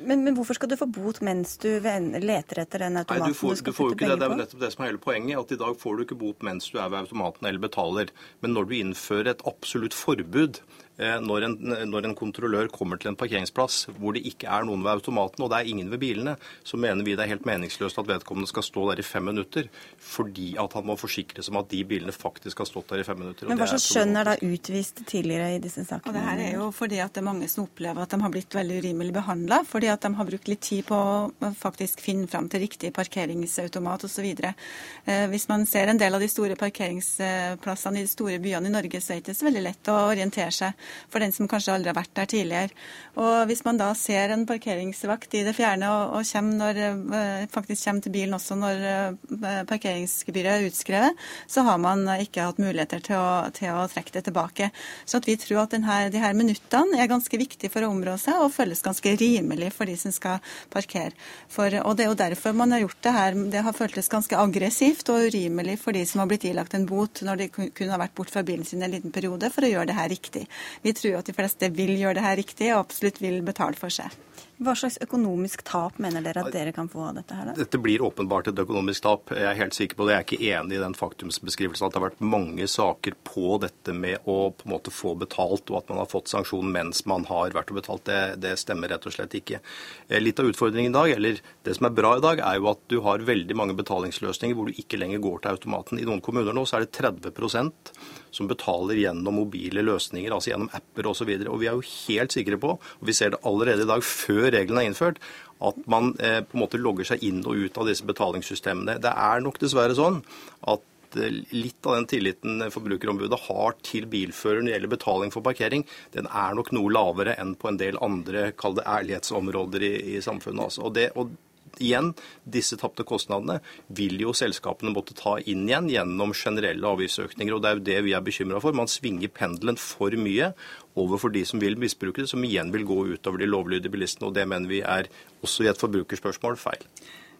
[0.03, 3.39] Men, men, hvorfor skal du få bot mens du leter etter den automaten Nei, du,
[3.39, 4.23] får, du skal du får putte penger på?
[4.23, 5.12] Det er nettopp det som er hele poenget.
[5.13, 8.13] At I dag får du ikke bot mens du er ved automaten eller betaler.
[8.41, 10.63] Men når du innfører et absolutt forbud
[10.99, 11.55] når en,
[11.89, 15.49] når en, kontrollør kommer til en parkeringsplass hvor det ikke er noen ved automaten, og
[15.51, 16.35] det er ingen ved bilene,
[16.69, 19.71] så mener vi det er helt meningsløst at vedkommende skal stå der i fem minutter,
[19.97, 23.19] fordi at han må forsikres om at de bilene faktisk har stått der i fem
[23.23, 23.49] minutter.
[23.49, 26.13] Men hva slags skjønn er da utvist tidligere i disse sakene?
[26.13, 28.35] Og det her er jo fordi at det er mange som opplever at de har
[28.37, 32.29] blitt veldig urimelig behandla, fordi at de har brukt litt tid på å faktisk finne
[32.31, 34.29] fram til riktig parkeringsautomat osv.
[34.29, 38.77] Eh, hvis man ser en del av de store parkeringsplassene i de store byene i
[38.77, 40.82] Norge, så er det ikke så veldig lett å orientere seg
[41.13, 42.83] for den som kanskje aldri har vært der tidligere.
[43.17, 46.81] Og Hvis man da ser en parkeringsvakt i det fjerne og, og kommer når,
[47.19, 52.47] eh, faktisk kommer til bilen også når eh, parkeringsgebyret er utskrevet, så har man ikke
[52.47, 54.71] hatt muligheter til å, til å trekke det tilbake.
[55.05, 58.41] Så vi tror at denne, de her minuttene er ganske viktige for å områ seg
[58.43, 60.41] og føles ganske rimelig for de som skal
[60.73, 61.13] parkere.
[61.53, 63.39] For, og Det er jo derfor man har gjort det her.
[63.53, 67.23] Det har føltes ganske aggressivt og urimelig for de som har blitt ilagt en bot
[67.27, 69.91] når de kunne ha vært bort fra bilen sin en liten periode, for å gjøre
[69.91, 70.45] det her riktig.
[70.83, 73.93] Vi tror at de fleste vil gjøre det her riktig og absolutt vil betale for
[73.93, 74.15] seg.
[74.61, 77.35] Hva slags økonomisk tap mener dere at dere kan få av dette?
[77.35, 77.49] her?
[77.49, 77.55] Da?
[77.57, 79.33] Dette blir åpenbart et økonomisk tap.
[79.35, 80.15] Jeg er helt sikker på det.
[80.15, 83.97] Jeg er ikke enig i den faktumsbeskrivelsen at det har vært mange saker på dette
[83.97, 87.27] med å på en måte få betalt, og at man har fått sanksjon mens man
[87.31, 88.05] har vært og betalt.
[88.07, 89.63] Det, det stemmer rett og slett ikke.
[90.09, 92.71] Eh, litt av utfordringen i dag, eller det som er bra i dag, er jo
[92.75, 95.99] at du har veldig mange betalingsløsninger hvor du ikke lenger går til automaten.
[95.99, 97.93] I noen kommuner nå så er det 30%
[98.33, 101.29] som betaler gjennom mobile løsninger, altså gjennom apper osv.
[101.29, 103.91] Og, så og vi er jo helt sikre på, og vi ser det allerede i
[103.91, 105.21] dag før reglene er innført,
[105.63, 108.99] at man eh, på en måte logger seg inn og ut av disse betalingssystemene.
[109.03, 110.23] Det er nok dessverre sånn
[110.67, 115.45] at at litt av den tilliten Forbrukerombudet har til bilfører når det gjelder betaling for
[115.45, 119.95] parkering, den er nok noe lavere enn på en del andre kall det ærlighetsområder i,
[120.17, 120.71] i samfunnet.
[120.71, 120.87] Altså.
[120.89, 121.35] Og det, og
[121.83, 122.13] igjen,
[122.45, 123.59] disse tapte kostnadene
[123.97, 127.55] vil jo selskapene måtte ta inn igjen gjennom generelle avgiftsøkninger.
[127.55, 128.77] og Det er jo det vi er bekymra for.
[128.77, 130.53] Man svinger pendelen for mye
[130.99, 134.29] overfor de som vil misbruke det, som igjen vil gå utover de lovlydige bilistene.
[134.29, 135.09] og Det mener vi er
[135.43, 136.85] også i et forbrukerspørsmål feil.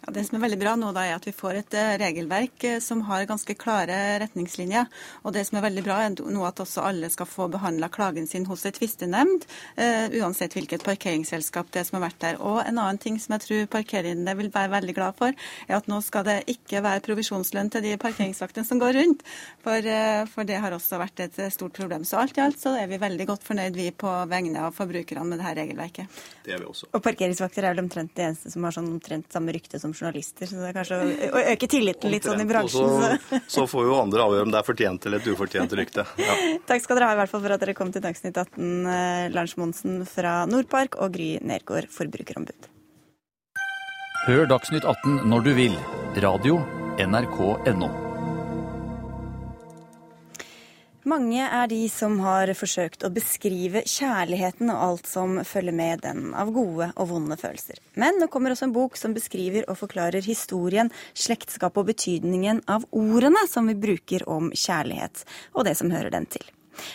[0.03, 2.65] Ja, det som er veldig bra nå, da, er at vi får et eh, regelverk
[2.67, 4.89] eh, som har ganske klare retningslinjer.
[5.23, 8.27] Og det som er veldig bra, er nå at også alle skal få behandla klagen
[8.27, 9.47] sin hos et tvistenemnd,
[9.79, 12.41] uh, uansett hvilket parkeringsselskap det er som har vært der.
[12.43, 15.39] Og en annen ting som jeg tror parkerende vil være veldig glad for,
[15.69, 19.23] er at nå skal det ikke være provisjonslønn til de parkeringsvaktene som går rundt.
[19.63, 22.09] For, uh, for, det har også vært et stort problem.
[22.09, 25.29] Så alt i alt så er vi veldig godt fornøyd, vi på vegne av forbrukerne
[25.31, 26.23] med dette regelverket.
[26.43, 26.91] Det er vi også.
[26.91, 30.49] Og parkeringsvakter er vel omtrent de eneste som har sånn omtrent samme rykte som journalister.
[30.51, 33.19] Så det er kanskje å, øke tilliten litt sånn i bransjen.
[33.29, 36.07] Så, så, får jo andre avgjøre om det er fortjent eller et ufortjent rykte.
[36.21, 36.37] Ja.
[36.71, 39.25] Takk skal dere ha i hvert fall for at dere kom til Dagsnytt 18, eh,
[39.35, 42.71] Lars Monsen fra Nordpark og Gry Nergård, forbrukerombud.
[44.29, 45.77] Hør Dagsnytt 18 når du vil.
[46.23, 46.63] Radio
[47.01, 48.12] NRK.no.
[51.03, 56.29] Mange er de som har forsøkt å beskrive kjærligheten og alt som følger med den
[56.39, 57.81] av gode og vonde følelser.
[57.99, 62.87] Men nå kommer også en bok som beskriver og forklarer historien, slektskap og betydningen av
[62.95, 65.25] ordene som vi bruker om kjærlighet,
[65.59, 66.47] og det som hører den til.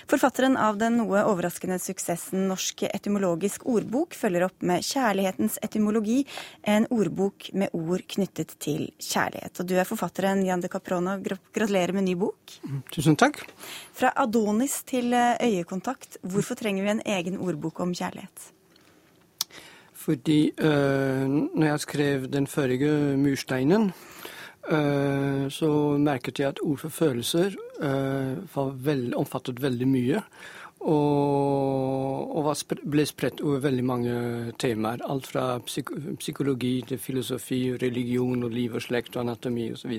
[0.09, 6.23] Forfatteren av den noe overraskende suksessen Norsk etymologisk ordbok følger opp med Kjærlighetens etymologi,
[6.63, 9.61] en ordbok med ord knyttet til kjærlighet.
[9.61, 11.17] Og du er forfatteren Jan de Caprona.
[11.21, 12.57] Gratulerer med ny bok.
[12.93, 13.43] Tusen takk.
[13.97, 18.51] Fra Adonis til eh, øyekontakt, hvorfor trenger vi en egen ordbok om kjærlighet?
[20.07, 23.91] Fordi øh, når jeg skrev den forrige mursteinen,
[24.67, 25.69] så
[26.01, 30.23] merket jeg at ord for følelser uh, veld, omfattet veldig mye.
[30.87, 34.13] Og, og spre, ble spredt over veldig mange
[34.61, 35.01] temaer.
[35.09, 35.89] Alt fra psyk
[36.19, 39.95] psykologi til filosofi, religion, og liv og slekt og anatomi osv.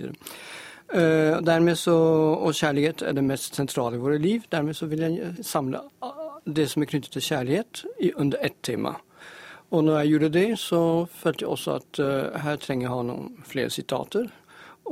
[0.88, 1.96] Uh, dermed så,
[2.38, 4.46] og kjærlighet er det mest sentrale i våre liv.
[4.52, 5.82] Dermed så vil jeg samle
[6.46, 8.94] det som er knyttet til kjærlighet, i, under ett tema.
[9.70, 10.80] Og når jeg gjorde det, så
[11.12, 14.30] følte jeg også at uh, her trenger jeg ha noen flere sitater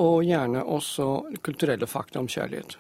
[0.03, 1.07] og gjerne også
[1.45, 2.77] kulturelle fakta om kjærlighet.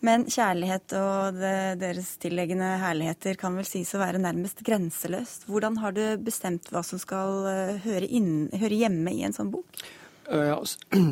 [0.00, 5.44] Men kjærlighet og det, deres tilleggende herligheter kan vel sies å være nærmest grenseløst.
[5.50, 9.52] Hvordan har du bestemt hva som skal eh, høre, inn, høre hjemme i en sånn
[9.52, 9.82] bok?
[10.30, 10.56] Uh,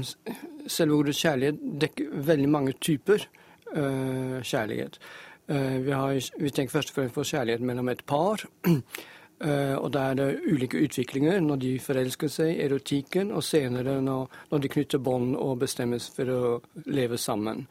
[0.79, 3.27] selve ordet kjærlighet dekker veldig mange typer
[3.75, 5.01] uh, kjærlighet.
[5.49, 8.43] Vi, har, vi, tenker først og fremst på kjærlighet mellom et par.
[9.39, 14.33] Uh, og da er det ulike utviklinger når de forelsker seg, erotikken, og senere når,
[14.65, 16.41] de knytter bånd og bestemmes for å
[16.91, 17.63] leve sammen.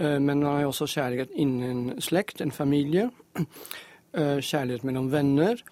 [0.00, 3.06] Uh, men man har også kjærlighet innen slekt, en familie.
[3.38, 5.62] Uh, kjærlighet mellom venner.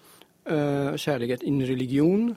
[0.45, 2.35] kjærlighet innen religion.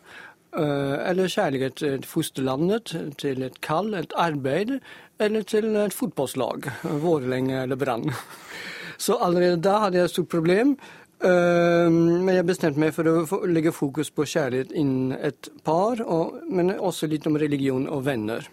[0.57, 4.81] eller kjærlighet til fosterlandet, til et kall, et arbeid,
[5.21, 6.71] eller til et fotballag.
[7.03, 8.11] Vålerenga eller Brann.
[8.99, 10.79] Så allerede da hadde jeg et stort problem.
[11.27, 15.99] Ehm, men jeg bestemte meg for å legge fokus på kjærlighet innen et par,
[16.47, 18.47] men også litt om religion og venner.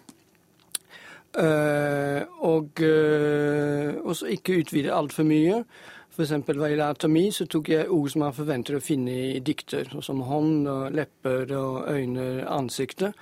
[1.36, 5.58] Uh, og uh, også ikke utvide altfor mye.
[6.08, 6.30] F.eks.
[6.32, 10.22] hva gjelder atomi, så tok jeg ord som man forventer å finne i dikter, som
[10.24, 13.12] hånd, og lepper, og øyne, ansiktet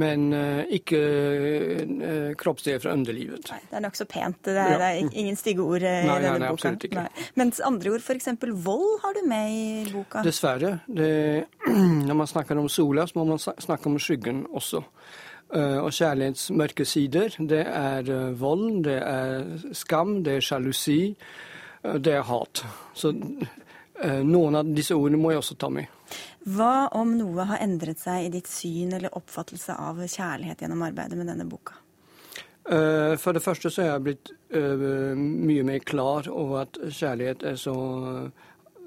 [0.00, 3.46] men uh, ikke uh, kroppsdeler fra underlivet.
[3.46, 4.40] Det er nokså pent.
[4.46, 6.56] Det er, det er, ingen stygge ord i nei, denne nei, boka.
[6.58, 7.04] Absolutt ikke.
[7.06, 7.26] Nei.
[7.40, 8.30] Mens andre ord, f.eks.
[8.66, 10.24] vold, har du med i boka?
[10.26, 10.72] Dessverre.
[10.86, 11.12] Det,
[12.08, 14.82] når man snakker om sola, så må man snakke om skyggen også.
[15.54, 19.44] og kjærlighets mørke sider, det er vold, det er
[19.76, 21.14] skam, det er sjalusi,
[22.02, 22.64] det er hat.
[22.96, 23.12] Så
[24.24, 25.86] noen av disse ordene må jeg også ta med.
[26.44, 31.16] Hva om noe har endret seg i ditt syn eller oppfattelse av kjærlighet gjennom arbeidet
[31.16, 31.78] med denne boka?
[32.68, 37.44] Eh, for det første så er jeg blitt uh, mye mer klar over at kjærlighet
[37.48, 37.74] er så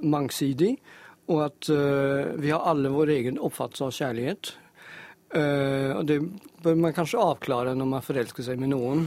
[0.01, 0.75] mangsidig,
[1.27, 4.53] og at uh, vi har alle vår egen oppfattelse av kjærlighet.
[5.27, 6.21] Uh, og det
[6.63, 9.01] bør man kanskje avklare når man forelsker seg med noen.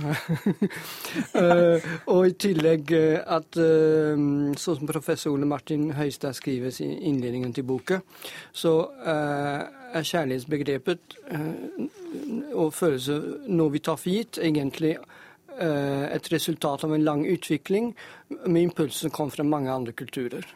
[1.33, 7.55] uh, og i tillegg uh, at sånn som professor Ole Martin Høistad skriver i innledningen
[7.57, 8.03] til boka,
[8.53, 11.17] så er kjærlighetsbegrepet
[12.53, 14.95] og følelser noe vi tar for gitt, egentlig
[15.61, 17.91] et resultat av en lang utvikling
[18.47, 20.47] med impulser som kom fra mange andre kulturer.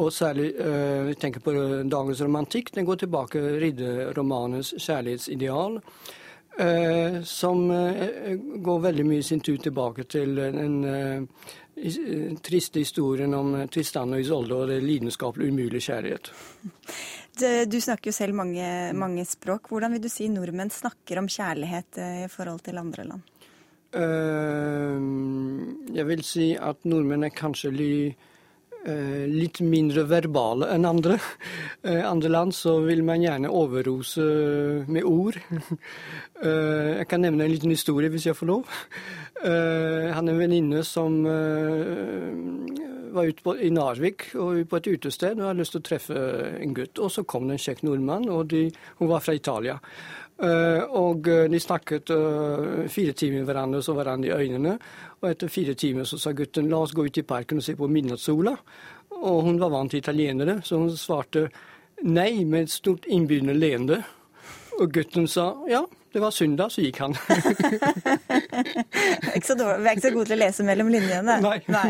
[0.00, 1.52] Og særlig øh, vi tenker på
[1.84, 2.74] dagens romantikk.
[2.74, 5.80] Den går tilbake til ridderromanens kjærlighetsideal.
[6.58, 11.22] Eh, som eh, går veldig mye sin tur tilbake til den eh,
[12.44, 16.28] triste historien om Tristan og Isolde og det lidenskapelig umulige kjærlighet.
[17.72, 19.70] Du snakker jo selv mange, mange, språk.
[19.72, 23.24] Hvordan vil du si nordmenn snakker om kjærlighet i forhold til andre land?
[25.96, 28.31] Jeg vil si at nordmenn er kanskje litt Eh,
[29.30, 31.18] litt mindre verbale enn andre.
[31.82, 34.22] Eh, andre land så vil man gjerne overrose
[34.86, 35.38] med ord.
[36.42, 38.70] Eh, jeg kan nevne en liten historie, hvis jeg får lov.
[39.42, 41.16] Jeg hadde en venninne som
[43.14, 46.24] var ute på, i Narvik og på et utested og hadde lyst til å treffe
[46.58, 46.98] en gutt.
[47.02, 48.64] Og så kom det en kjekk nordmann, og de,
[48.98, 49.78] hun var fra Italia.
[50.42, 52.10] Og de snakket
[52.90, 54.72] fire timer med hverandre, så hverandre i øynene.
[55.20, 57.76] Og etter fire timer så sa gutten la oss gå ut i parken og se
[57.78, 58.56] på midnattssola.
[59.22, 61.46] Og hun var vant til italienere, så hun svarte
[62.02, 64.02] nei med et stort innbydende leende.
[64.80, 67.14] Og gutten sa ja, det var søndag, så gikk han.
[69.22, 71.38] Vi er ikke så gode til å lese mellom linjene.
[71.44, 71.58] Nei.
[71.72, 71.88] Nei.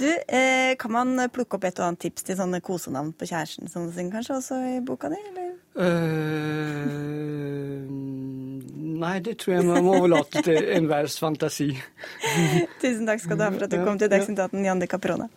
[0.00, 3.68] Du, eh, Kan man plukke opp et og annet tips til sånne kosenavn på kjæresten
[3.68, 5.18] sånn kanskje også i boka di?
[5.32, 5.49] eller?
[5.70, 5.86] Uh,
[9.00, 11.70] nei, det tror jeg man må overlate til enhvers fantasi.
[12.82, 15.30] Tusen takk skal du ha for at du kom til Dagsnytt 18, Jan de Caprone.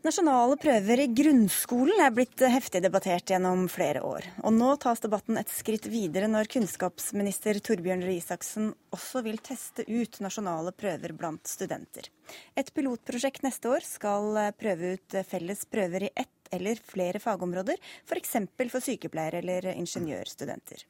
[0.00, 4.24] Nasjonale prøver i grunnskolen er blitt heftig debattert gjennom flere år.
[4.48, 9.84] Og nå tas debatten et skritt videre når kunnskapsminister Torbjørn Røe Isaksen også vil teste
[9.84, 12.08] ut nasjonale prøver blant studenter.
[12.56, 17.76] Et pilotprosjekt neste år skal prøve ut felles prøver i ett eller flere fagområder,
[18.08, 18.38] f.eks.
[18.56, 20.88] For, for sykepleiere eller ingeniørstudenter.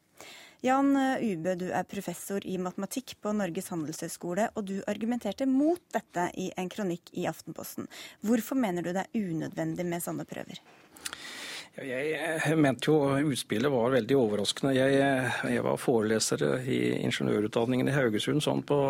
[0.60, 6.26] Jan Ube, du er professor i matematikk på Norges handelshøyskole, og du argumenterte mot dette
[6.36, 7.88] i en kronikk i Aftenposten.
[8.20, 10.60] Hvorfor mener du det er unødvendig med sånne prøver?
[11.80, 12.98] Jeg mente jo
[13.30, 14.74] utspillet var veldig overraskende.
[14.76, 15.00] Jeg,
[15.54, 18.80] jeg var foreleser i ingeniørutdanningen i Haugesund sånn på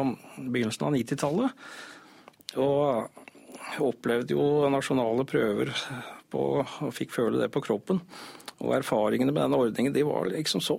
[0.40, 1.66] begynnelsen av 90-tallet.
[2.58, 5.70] Og opplevde jo nasjonale prøver
[6.32, 8.02] på, og fikk føle det på kroppen.
[8.60, 10.76] Og erfaringene med denne ordningen de var liksom så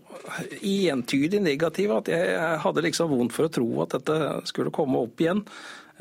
[0.62, 4.18] entydig negative at jeg hadde liksom vondt for å tro at dette
[4.52, 5.42] skulle komme opp igjen.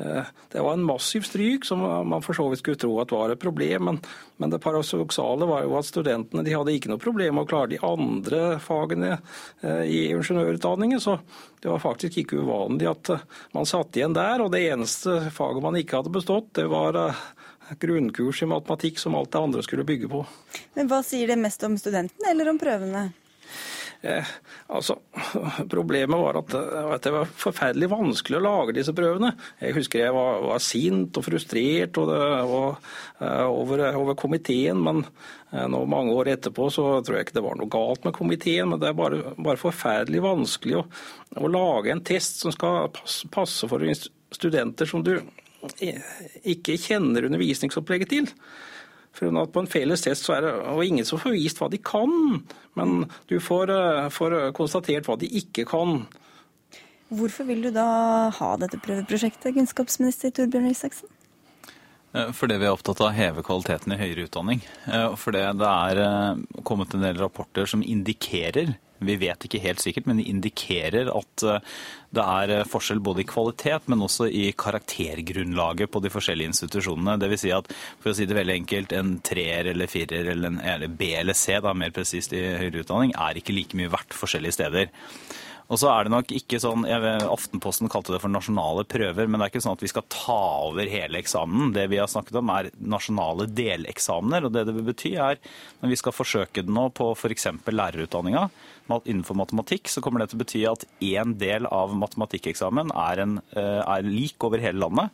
[0.01, 3.33] Eh, det var en massiv stryk som man for så vidt skulle tro at var
[3.33, 3.85] et problem.
[3.89, 3.99] Men,
[4.37, 7.73] men det paradoksale var jo at studentene de hadde ikke noe problem med å klare
[7.73, 11.01] de andre fagene eh, i ingeniørutdanningen.
[11.01, 11.17] Så
[11.61, 13.27] det var faktisk ikke uvanlig at eh,
[13.57, 14.45] man satt igjen der.
[14.45, 17.01] Og det eneste faget man ikke hadde bestått, det var
[17.79, 20.25] grunnkurs i matematikk som alt det andre skulle bygge på.
[20.75, 23.09] Men Hva sier det mest om studentene eller om prøvene?
[24.01, 24.25] Eh,
[24.67, 24.95] altså,
[25.69, 29.35] Problemet var at, at, det var forferdelig vanskelig å lage disse prøvene.
[29.61, 32.87] Jeg husker jeg var, var sint og frustrert og det, og,
[33.21, 35.03] uh, over, over, komiteen, men
[35.53, 38.71] uh, nå mange år etterpå så tror jeg ikke det var noe galt med komiteen.
[38.73, 40.87] Men det er bare, bare forferdelig vanskelig å,
[41.37, 43.85] å, lage en test som skal passe, passe for
[44.33, 45.19] studenter som du
[45.61, 48.29] ikke kjenner undervisningsopplegget til.
[49.15, 51.79] For på en felles test så er det og ingen som får vist hva de
[51.83, 52.11] kan,
[52.79, 56.05] men du får, eh, får konstatert hva de ikke kan.
[57.11, 61.11] Hvorfor vil du da ha dette prøveprosjektet, kunnskapsminister Torbjørn Isaksen?
[62.15, 64.63] Eh, fordi vi er opptatt av å heve kvaliteten i høyere utdanning.
[64.85, 70.07] For fordi det er kommet en del rapporter som indikerer vi vet ikke helt sikkert,
[70.09, 71.73] men det indikerer at eh,
[72.13, 77.17] det er eh, forskjell både i kvalitet, men også i karaktergrunnlaget på de forskjellige institusjonene.
[77.31, 77.69] Vil si at,
[78.03, 81.37] for å si det veldig enkelt, en treer eller firer eller en eller B eller
[81.37, 84.91] C, da, mer presist i høyere utdanning, er ikke like mye verdt forskjellige steder.
[85.71, 89.39] Og så er det nok ikke sånn, jeg, Aftenposten kalte det for nasjonale prøver, men
[89.39, 91.71] det er ikke sånn at vi skal ta over hele eksamen.
[91.77, 94.45] Det vi har snakket om er nasjonale deleksamener.
[94.47, 95.39] og Det det vil bety er,
[95.79, 97.47] når vi skal forsøke det nå på f.eks.
[97.71, 98.49] lærerutdanninga,
[98.89, 103.37] innenfor matematikk, så kommer det til å bety at én del av matematikkeksamen er, en,
[103.55, 105.11] eh, er lik over hele landet.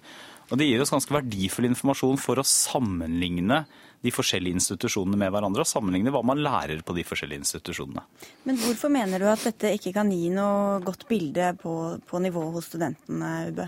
[0.49, 3.65] Og Det gir oss ganske verdifull informasjon for å sammenligne
[4.01, 8.03] de forskjellige institusjonene med hverandre, og sammenligne hva man lærer på de forskjellige institusjonene.
[8.45, 11.73] Men hvorfor mener du at dette ikke kan gi noe godt bilde på,
[12.07, 13.67] på nivået hos studentene, Ubø?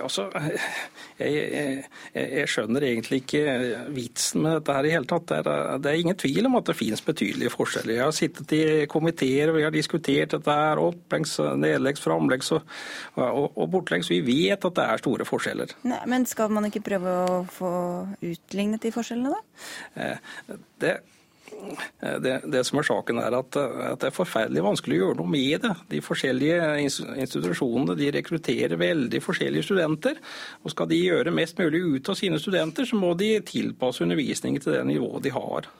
[0.00, 0.26] Altså,
[1.18, 1.82] jeg, jeg,
[2.14, 3.42] jeg, skjønner egentlig ikke
[3.92, 5.26] vitsen med dette her i hele tatt.
[5.28, 7.94] Det er, det er, ingen tvil om at det finnes betydelige forskjeller.
[7.98, 12.72] Jeg har sittet i komiteer vi har diskutert dette her, opplengs, nedleggs, framleggs og,
[13.20, 14.10] og, og bortlengs.
[14.12, 15.76] Vi vet at det er store forskjeller.
[15.88, 17.72] Nei, men skal man ikke prøve å få
[18.24, 20.08] utlignet de forskjellene, da?
[20.08, 20.96] Eh, det
[22.22, 25.32] det, det, som er saken er at, at, det er forferdelig vanskelig å gjøre noe
[25.32, 25.74] med det.
[25.90, 30.20] De forskjellige institusjonene de rekrutterer veldig forskjellige studenter.
[30.62, 34.64] og Skal de gjøre mest mulig ut av sine studenter, så må de tilpasse undervisningen
[34.64, 35.70] til det nivået de har.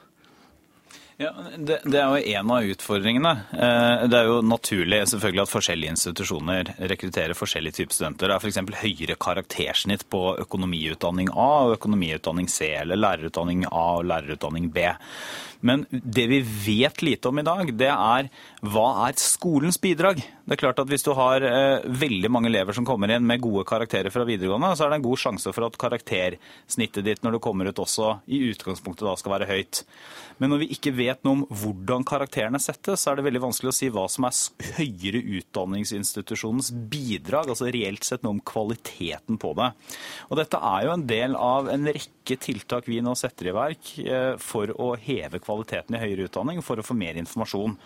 [1.18, 3.30] Ja, det, det, er jo en av utfordringene.
[3.50, 8.30] Eh, det er jo naturlig selvfølgelig at forskjellige institusjoner rekrutterer forskjellige typer studenter.
[8.30, 8.82] Det er f.eks.
[8.84, 14.86] høyere karaktersnitt på økonomiutdanning A og økonomiutdanning C, eller lærerutdanning A og lærerutdanning B.
[15.60, 18.28] Men det vi vet lite om i dag, det er
[18.62, 20.20] hva er skolens bidrag?
[20.22, 23.42] Det er klart at Hvis du har eh, veldig mange elever som kommer inn med
[23.42, 27.36] gode karakterer fra videregående, så er det en god sjanse for at karaktersnittet ditt når
[27.36, 29.82] du kommer ut også i utgangspunktet da skal være høyt.
[30.38, 33.72] Men når vi ikke vet noe om hvordan karakterene settes, så er det veldig vanskelig
[33.72, 39.54] å si hva som er høyere utdanningsinstitusjonens bidrag, altså reelt sett noe om kvaliteten på
[39.58, 39.70] det.
[40.28, 43.94] Og dette er jo en del av en rekke tiltak vi nå setter i verk
[44.04, 47.78] eh, for å heve kvaliteten i høyere utdanning, for å få mer informasjon.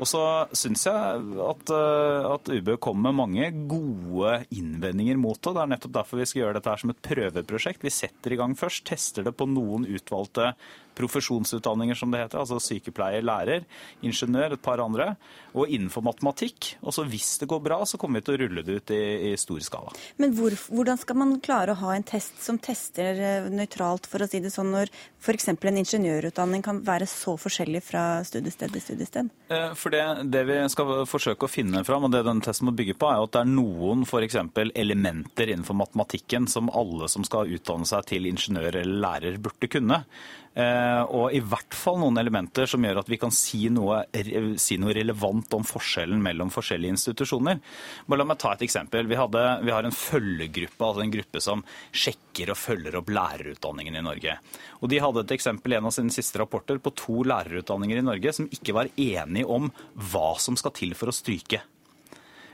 [0.00, 0.20] Og så
[0.56, 5.52] syns jeg at, eh, at UB kommer med mange gode innvendinger mot det.
[5.52, 7.84] Det er nettopp derfor vi skal gjøre dette her som et prøveprosjekt.
[7.84, 10.54] Vi setter i gang først, tester det på noen utvalgte
[10.98, 12.40] profesjonsutdanninger, som det heter.
[12.42, 13.66] Altså sykepleier, lærer,
[14.04, 15.12] ingeniør, et par andre.
[15.52, 16.74] Og innenfor matematikk.
[16.82, 19.02] Og så hvis det går bra, så kommer vi til å rulle det ut i,
[19.30, 19.92] i stor skala.
[20.22, 24.24] Men hvor, hvordan skal man klare å ha en test som tester eh, nøytralt, for
[24.24, 25.50] å si det sånn, når f.eks.
[25.52, 29.32] en ingeniørutdanning kan være så forskjellig fra studiested til studiested?
[29.52, 32.76] Eh, for det, det, vi skal forsøke å finne fram, og det den testen må
[32.76, 34.38] bygge på, er at det er noen f.eks.
[34.72, 40.02] elementer innenfor matematikken som alle som skal utdanne seg til ingeniør eller lærer, burde kunne.
[40.52, 44.02] Eh, og i hvert fall noen elementer som gjør at vi kan si noe,
[44.60, 47.62] si noe, relevant om forskjellen mellom forskjellige institusjoner.
[48.06, 49.08] Bare la meg ta et eksempel.
[49.08, 53.96] Vi, hadde, vi har en følgegruppe, altså en gruppe som sjekker og følger opp lærerutdanningen
[53.96, 54.38] i Norge.
[54.82, 58.06] Og De hadde et eksempel i en av sine siste rapporter på to lærerutdanninger i
[58.06, 59.70] Norge som ikke var enige om
[60.12, 61.62] hva som skal til for å stryke.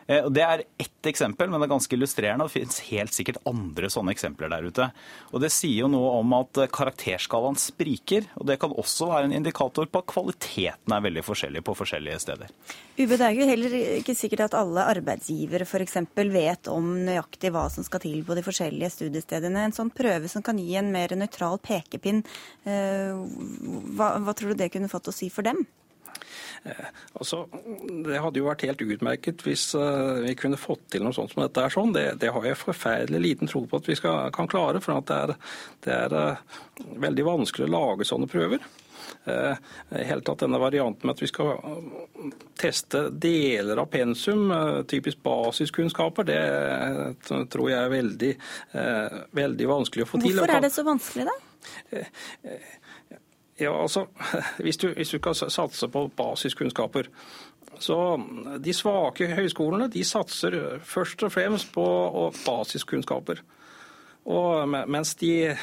[0.08, 2.46] Eh, det er ett eksempel, men det er ganske illustrerende.
[2.48, 4.88] Det finnes helt sikkert andre sånne eksempler der ute.
[5.32, 8.30] Og Det sier jo noe om at eh, karakterskalaen spriker.
[8.40, 12.22] og Det kan også være en indikator på at kvaliteten er veldig forskjellig på forskjellige
[12.24, 12.54] steder.
[12.98, 16.00] Ube, det er jo heller ikke sikkert at alle arbeidsgivere f.eks.
[16.16, 19.68] vet om nøyaktig hva som skal til på de forskjellige studiestedene.
[19.68, 22.24] En sånn prøve som kan gi en mer nøytral pekepinn,
[22.64, 23.12] eh,
[23.92, 25.66] hva, hva tror du det kunne fått å si for dem?
[26.64, 27.44] Eh, altså,
[28.06, 31.44] det hadde jo vært helt utmerket hvis uh, vi kunne fått til noe sånt som
[31.44, 31.64] dette.
[31.64, 31.94] er sånn.
[31.94, 34.82] Det, det har jeg forferdelig liten tro på at vi skal, kan klare.
[34.84, 35.34] For det er,
[35.86, 36.60] det er uh,
[37.06, 38.64] veldig vanskelig å lage sånne prøver.
[39.28, 39.54] Uh,
[39.92, 41.54] helt tatt denne varianten med at vi skal
[42.60, 44.50] teste deler av pensum,
[44.88, 46.40] typisk basiskunnskaper, det
[47.52, 48.32] tror jeg er veldig,
[49.38, 50.34] veldig vanskelig å få til.
[50.34, 51.36] Hvorfor er det så vanskelig, da?
[53.58, 54.06] Ja, altså,
[54.64, 57.10] hvis du, hvis du kan satse på basiskunnskaper
[57.78, 57.96] så
[58.58, 61.84] De svake høyskolene de satser først og fremst på
[62.46, 63.42] basiskunnskaper.
[64.28, 65.54] Og mens de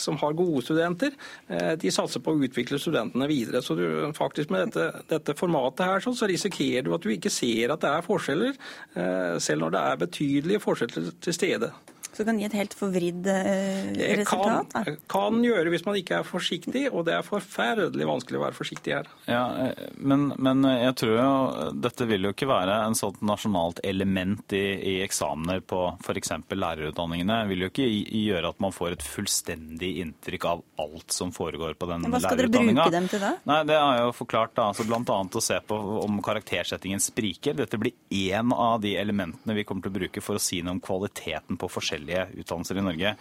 [0.00, 1.12] som har gode studenter,
[1.48, 3.60] eh, de satser på å utvikle studentene videre.
[3.60, 3.84] Så du,
[4.16, 7.90] faktisk med dette, dette formatet her, så risikerer du at du ikke ser at det
[7.90, 8.56] er forskjeller,
[8.94, 11.72] eh, selv når det er betydelige forskjeller til stede.
[12.14, 13.88] Så det kan gi et helt forvridd eh,
[14.20, 14.70] resultat?
[14.70, 18.54] Kan, kan gjøre hvis man ikke er forsiktig, og det er forferdelig vanskelig å være
[18.54, 19.08] forsiktig her.
[19.26, 23.82] Ja, eh, men, men jeg tror jo dette vil jo ikke være en sånt nasjonalt
[23.82, 26.32] element i, i eksamener på f.eks.
[26.54, 27.40] lærerutdanningene.
[27.42, 31.74] Det vil jo ikke gjøre at man får et fullstendig inntrykk av alt som foregår
[31.74, 32.14] på den lærerutdanninga.
[32.14, 33.32] Hva skal dere bruke dem til da?
[33.50, 34.54] Nei, Det har jeg jo forklart.
[34.54, 35.18] da, altså Bl.a.
[35.24, 37.58] å se på om karaktersettingen spriker.
[37.58, 40.78] Dette blir én av de elementene vi kommer til å bruke for å si noe
[40.78, 43.12] om kvaliteten på forskjellige forskjellige utdannelser i Norge.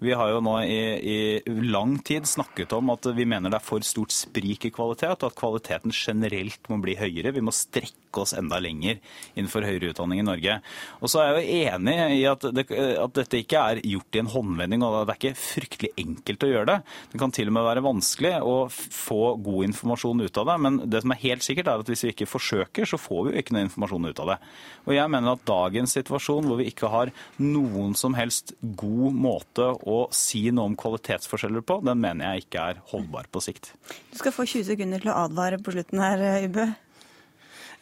[0.00, 3.64] Vi har jo nå i, i, lang tid snakket om at vi mener det er
[3.64, 7.32] for stort sprik i kvalitet, og at kvaliteten generelt må bli høyere.
[7.32, 9.00] Vi må strekke oss enda lenger
[9.34, 10.58] innenfor høyere utdanning i Norge.
[11.00, 12.66] Og så er jeg jo enig i at, det,
[13.02, 16.50] at dette ikke er gjort i en håndvending, og det er ikke fryktelig enkelt å
[16.52, 16.78] gjøre det.
[17.12, 20.80] Det kan til og med være vanskelig å få god informasjon ut av det, men
[20.86, 23.42] det som er helt sikkert er at hvis vi ikke forsøker, så får vi jo
[23.42, 24.38] ikke noe informasjon ut av det.
[24.86, 27.12] Og jeg mener at dagens situasjon, hvor vi ikke har
[27.42, 32.66] noen som helst god måte å si noe om kvalitetsforskjeller på, den mener jeg ikke
[32.72, 33.72] er holdbar på sikt.
[34.12, 36.66] Du skal få 20 sekunder til å advare på slutten her, Ubø.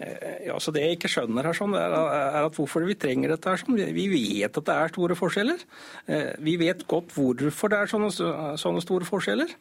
[0.05, 1.97] Eh, ja, så Det jeg ikke skjønner, her, sånn, er,
[2.45, 3.49] at hvorfor vi trenger dette.
[3.51, 3.63] her.
[3.63, 3.81] Sånn.
[3.97, 5.65] Vi vet at det er store forskjeller.
[6.07, 8.13] Eh, vi vet godt hvorfor det er sånne,
[8.61, 9.57] sånne store forskjeller.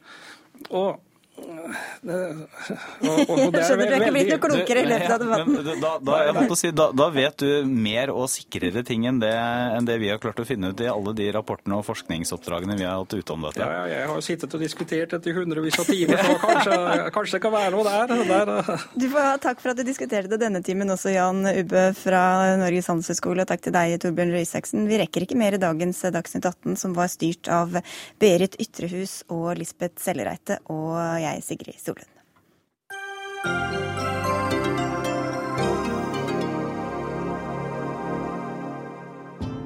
[0.70, 1.00] Og
[1.34, 5.80] og, og Skjønner du er ikke blitt noe klokere i løpet av debatten.
[5.82, 9.88] Da, da, jeg si, da, da, vet du mer og sikrere ting enn det, enn
[9.88, 13.00] det, vi har klart å finne ut i alle de rapportene og forskningsoppdragene vi har
[13.00, 13.66] hatt ute om dette.
[13.66, 16.78] Ja, jeg har sittet og diskutert dette i hundrevis av timer, så kanskje,
[17.16, 18.54] kanskje, det kan være noe der, der.
[18.94, 22.22] Du får ha takk for at du diskuterte det denne timen også, Jan Ubbe fra
[22.60, 23.42] Norges handelshøyskole.
[23.42, 24.86] Og takk til deg, Torbjørn Røe Isaksen.
[24.86, 27.74] Vi rekker ikke mer i dagens Dagsnytt 18, som var styrt av
[28.22, 30.94] Berit Ytrehus og Lisbeth Sellereite og
[31.24, 32.10] jeg, Sigrid Solund.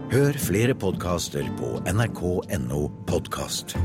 [0.09, 3.77] Hør flere podkaster på nrk.no podkast.